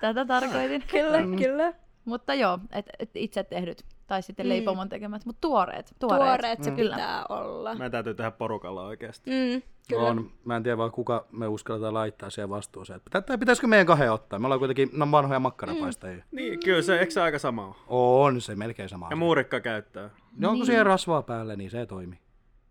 [0.02, 0.84] Tätä tarkoitin.
[0.92, 1.74] Kyllä, kyllä.
[2.06, 4.50] Mutta joo, et, et itse tehdyt tai sitten Mm.
[4.50, 5.96] leipomon tekemät, mutta tuoreet.
[6.00, 6.96] Tuoreet, Tuoreet se Kyllä.
[6.96, 7.74] pitää olla.
[7.76, 9.30] Meidän täytyy tehdä porukalla oikeasti.
[9.32, 10.04] Mm, kyllä.
[10.10, 10.32] On.
[10.46, 13.02] Mä en tiedä vaan kuka me uskalletaan laittaa siihen vastuuseen.
[13.02, 14.40] Pitä- Tai pitäisikö meidän kahden ottaa?
[14.40, 16.18] Me ollaan kuitenkin no, vanhoja makkarapaistajia.
[16.18, 16.36] Mm.
[16.36, 17.76] Niin, kyllä se, eikö se aika sama?
[17.88, 19.08] On se melkein sama.
[19.10, 20.10] Ja muurikka käyttää.
[20.38, 22.20] No, onko siihen rasvaa päälle, niin se toimii.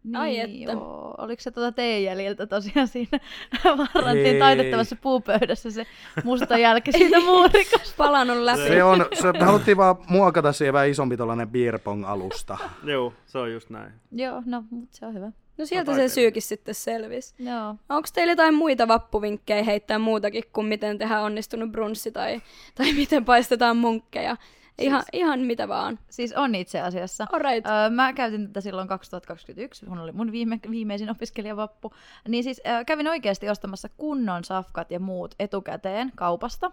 [0.04, 0.72] Niin, Ai että.
[0.72, 1.14] Joo.
[1.18, 3.18] Oliko se tuota teidän jäljiltä tosiaan siinä
[3.94, 5.86] varrantiin taitettavassa puupöydässä se
[6.24, 7.94] musta jälki siitä muurikasta?
[7.96, 8.60] Palannut läpi.
[8.68, 12.58] Se on, se, me haluttiin vaan muokata siihen vähän isompi tollanen beer pong alusta.
[12.84, 13.92] Joo, se on just näin.
[14.12, 15.32] joo, no, mutta se on hyvä.
[15.58, 17.34] No sieltä No, se syykin sitten selvisi.
[17.38, 17.74] Joo.
[17.88, 22.40] Onko teillä jotain muita vappuvinkkejä heittää muutakin kuin miten tehdään onnistunut brunssi tai,
[22.74, 24.36] tai miten paistetaan munkkeja?
[24.78, 25.98] Ihan, ihan mitä vaan.
[26.11, 27.26] Siis on itse asiassa.
[27.32, 27.66] Alright.
[27.66, 31.92] Öö, mä käytin tätä silloin 2021, kun oli mun viime, viimeisin opiskelijavappu.
[32.28, 36.70] Niin siis öö, kävin oikeasti ostamassa kunnon safkat ja muut etukäteen kaupasta.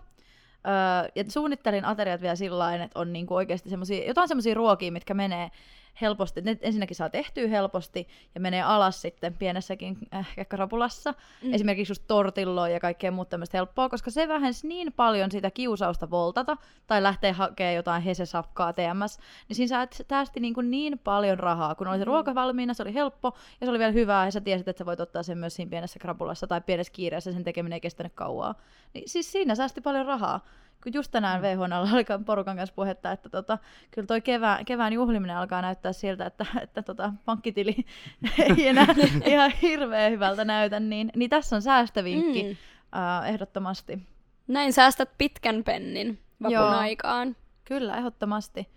[0.68, 5.14] Öö, ja suunnittelin ateriat vielä sillä että on niinku oikeasti semmosia, jotain semmoisia ruokia, mitkä
[5.14, 5.52] menee
[6.02, 6.42] helposti.
[6.42, 11.14] Ne ensinnäkin saa tehtyä helposti ja menee alas sitten pienessäkin äh, kekkarapulassa.
[11.44, 11.54] Mm.
[11.54, 16.10] Esimerkiksi just tortilloa ja kaikkea muuta tämmöistä helppoa, koska se vähensi niin paljon sitä kiusausta
[16.10, 21.00] voltata tai lähteä hakemaan jotain hesesafkaa TMS, niin siinä sä et- säästi niin, kuin niin
[21.00, 24.26] paljon rahaa, kun oli se ruoka valmiina, se oli helppo ja se oli vielä hyvää
[24.26, 27.32] ja sä tiesit, että sä voit ottaa sen myös siinä pienessä krapulassa tai pienessä kiireessä,
[27.32, 28.56] sen tekeminen ei kestänyt kauaa.
[28.94, 30.40] Niin siis siinä säästi paljon rahaa.
[30.84, 33.58] Kun just tänään VHN oli porukan kanssa puhetta, että tota,
[33.92, 37.76] kyllä toi kevään, kevään juhliminen alkaa näyttää siltä, että, että tota, pankkitili
[38.58, 38.86] ei enää
[39.26, 42.50] ihan hirveän hyvältä näytä, niin, niin tässä on säästövinkki Mm.
[42.50, 42.56] mm.
[43.20, 44.00] uh, ehdottomasti.
[44.48, 46.68] Näin säästät pitkän pennin vapun Joo.
[46.68, 47.36] aikaan.
[47.66, 48.68] Kyllä, ehdottomasti.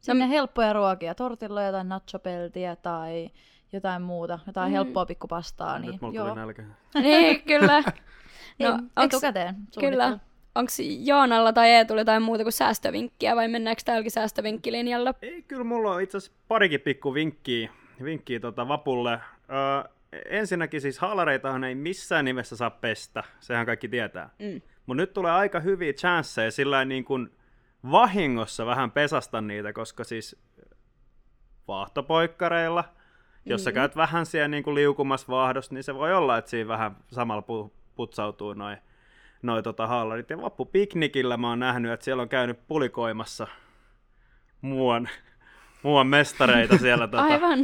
[0.00, 3.30] Sinne helppoja ruokia, tortilloja tai nachopeltiä tai
[3.72, 4.70] jotain muuta, jotain Mm.
[4.70, 4.74] mm.
[4.74, 5.78] helppoa pikkupastaa.
[5.78, 6.26] Niin, Nyt mulla joo.
[6.26, 6.62] tuli nälkä.
[6.94, 7.82] niin, kyllä.
[8.58, 10.18] No, No, onks, etukäteen kyllä.
[10.54, 10.72] Onko
[11.04, 15.14] Joonalla tai Eetulla jotain muuta kuin säästövinkkiä vai mennäänkö täälläkin säästövinkkilinjalla?
[15.22, 17.70] Ei, kyllä mulla on itse asiassa parikin pikku vinkkiä,
[18.04, 19.10] vinkkiä tota vapulle.
[19.12, 19.92] Öö,
[20.26, 24.30] ensinnäkin siis haalareitahan ei missään nimessä saa pestä, sehän kaikki tietää.
[24.38, 24.60] Mm.
[24.86, 27.30] Mutta nyt tulee aika hyviä chanceja sillä niin kuin
[27.90, 30.36] vahingossa vähän pesasta niitä, koska siis
[31.68, 32.84] vaahtopoikkareilla,
[33.46, 33.74] jos sä Mm.
[33.74, 37.42] käyt vähän siellä niin kuin liukumassa vaahdossa, niin se voi olla, että siinä vähän samalla
[37.42, 38.76] pu- putsautuu noin
[39.42, 40.30] noi tota haalarit.
[40.30, 43.46] Ja vappupiknikillä mä oon nähnyt, että siellä on käynyt pulikoimassa
[44.60, 45.08] muuan,
[45.82, 47.58] muuan mestareita siellä tota, Aivan.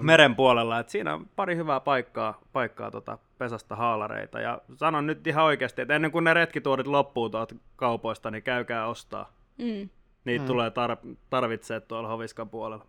[0.00, 0.78] Meren puolella.
[0.78, 4.40] Et siinä on pari hyvää paikkaa, paikkaa tota pesasta haalareita.
[4.40, 8.86] Ja sanon nyt ihan oikeasti, että ennen kuin ne retkituorit loppuu tuolta kaupoista, niin käykää
[8.86, 9.32] ostaa.
[9.58, 9.88] Mm.
[10.24, 10.46] Niitä mm.
[10.46, 12.86] tulee tar- tarvitsee tuolla Hoviskan puolella.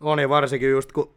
[0.00, 1.14] On ja varsinkin just kun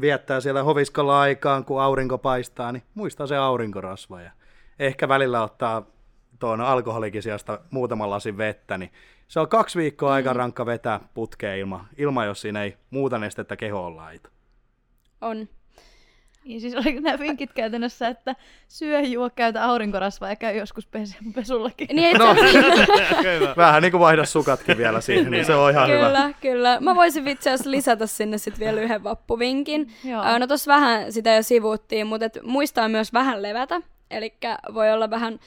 [0.00, 4.30] viettää siellä hoviskalla aikaan, kun aurinko paistaa, niin muistaa se aurinkorasva ja
[4.78, 5.86] ehkä välillä ottaa
[6.38, 8.92] tuon alkoholikin sijasta muutaman lasin vettä, niin
[9.28, 13.56] se on kaksi viikkoa aika rankka vetää putkeen ilman, ilma, jos siinä ei muuta nestettä
[13.56, 14.30] kehoon laita.
[15.20, 15.48] On.
[16.44, 18.36] Niin siis oliko nämä vinkit käytännössä, että
[18.68, 21.88] syö, juo, käytä aurinkorasvaa ja käy joskus pes- pesullakin.
[21.92, 22.26] Niin, No.
[23.56, 26.06] Vähän niin kuin vaihda sukatkin vielä siihen, niin se on ihan hyvä.
[26.06, 26.80] Kyllä, kyllä.
[26.80, 29.92] Mä voisin itse asiassa lisätä sinne sitten vielä yhden vappuvinkin.
[30.04, 30.38] Joo.
[30.38, 33.80] No tossa vähän sitä jo sivuuttiin, mutta et muistaa myös vähän levätä.
[34.16, 34.34] Eli
[34.74, 35.40] voi olla vähän,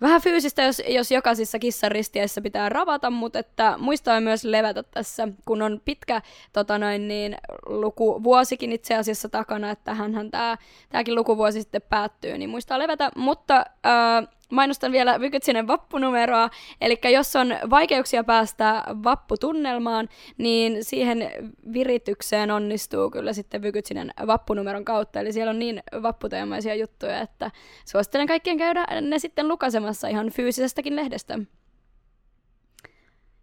[0.00, 5.28] vähän fyysistä, jos, jos jokaisissa kissan ristiäissä pitää ravata, mutta että muistaa myös levätä tässä,
[5.44, 9.96] kun on pitkä tota noin, niin, lukuvuosikin itse asiassa takana, että
[10.30, 10.56] tämä
[10.88, 17.36] tämäkin lukuvuosi sitten päättyy, niin muistaa levätä, mutta ää, mainostan vielä Vykytsinen vappunumeroa, eli jos
[17.36, 21.30] on vaikeuksia päästä vapputunnelmaan, niin siihen
[21.72, 27.50] viritykseen onnistuu kyllä sitten Vykytsinen vappunumeron kautta, eli siellä on niin vapputeemaisia juttuja, että
[27.84, 31.38] suosittelen kaikkien käydä ne sitten lukasemassa ihan fyysisestäkin lehdestä.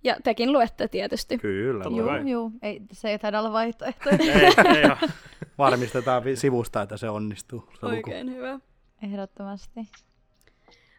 [0.04, 1.38] Ja tekin luette tietysti.
[1.38, 2.51] Kyllä, Joo, joo.
[2.62, 4.10] Ei, se ei taida olla vaihtoehto.
[4.10, 5.10] ei, ei
[5.58, 7.60] varmistetaan sivusta, että se onnistuu.
[7.60, 7.86] Se luku.
[7.95, 8.60] Oikein hyvä.
[9.04, 9.80] Ehdottomasti.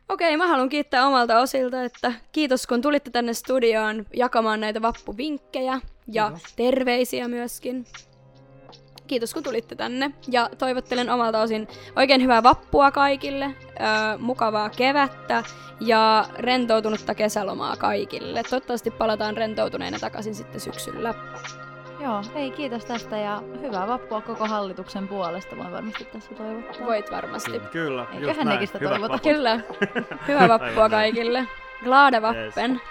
[0.08, 5.80] Okei, mä haluan kiittää omalta osilta, että kiitos kun tulitte tänne studioon jakamaan näitä vappuvinkkejä
[6.12, 6.54] ja Kiitos.
[6.56, 7.86] terveisiä myöskin.
[9.06, 15.42] Kiitos kun tulitte tänne ja toivottelen omalta osin oikein hyvää vappua kaikille, öö, mukavaa kevättä
[15.80, 18.42] ja rentoutunutta kesälomaa kaikille.
[18.42, 21.14] Toivottavasti palataan rentoutuneena takaisin sitten syksyllä.
[22.04, 25.56] Joo, ei kiitos tästä ja hyvää vappua koko hallituksen puolesta.
[25.56, 26.86] Voin varmasti tässä toivottaa.
[26.86, 27.60] Voit varmasti.
[27.72, 28.80] Kyllä, Eiköhän just näin.
[28.80, 29.18] Hyvä toivota.
[29.18, 29.60] Kyllä.
[30.28, 31.46] Hyvää vappua kaikille.
[31.84, 32.70] Glade vappen.
[32.70, 32.84] Yes.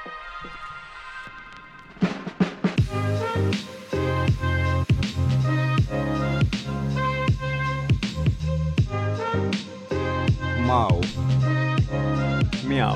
[12.68, 12.96] Miau.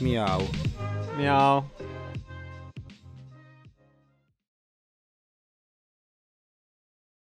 [0.00, 0.42] Miau.
[1.16, 1.62] Miau.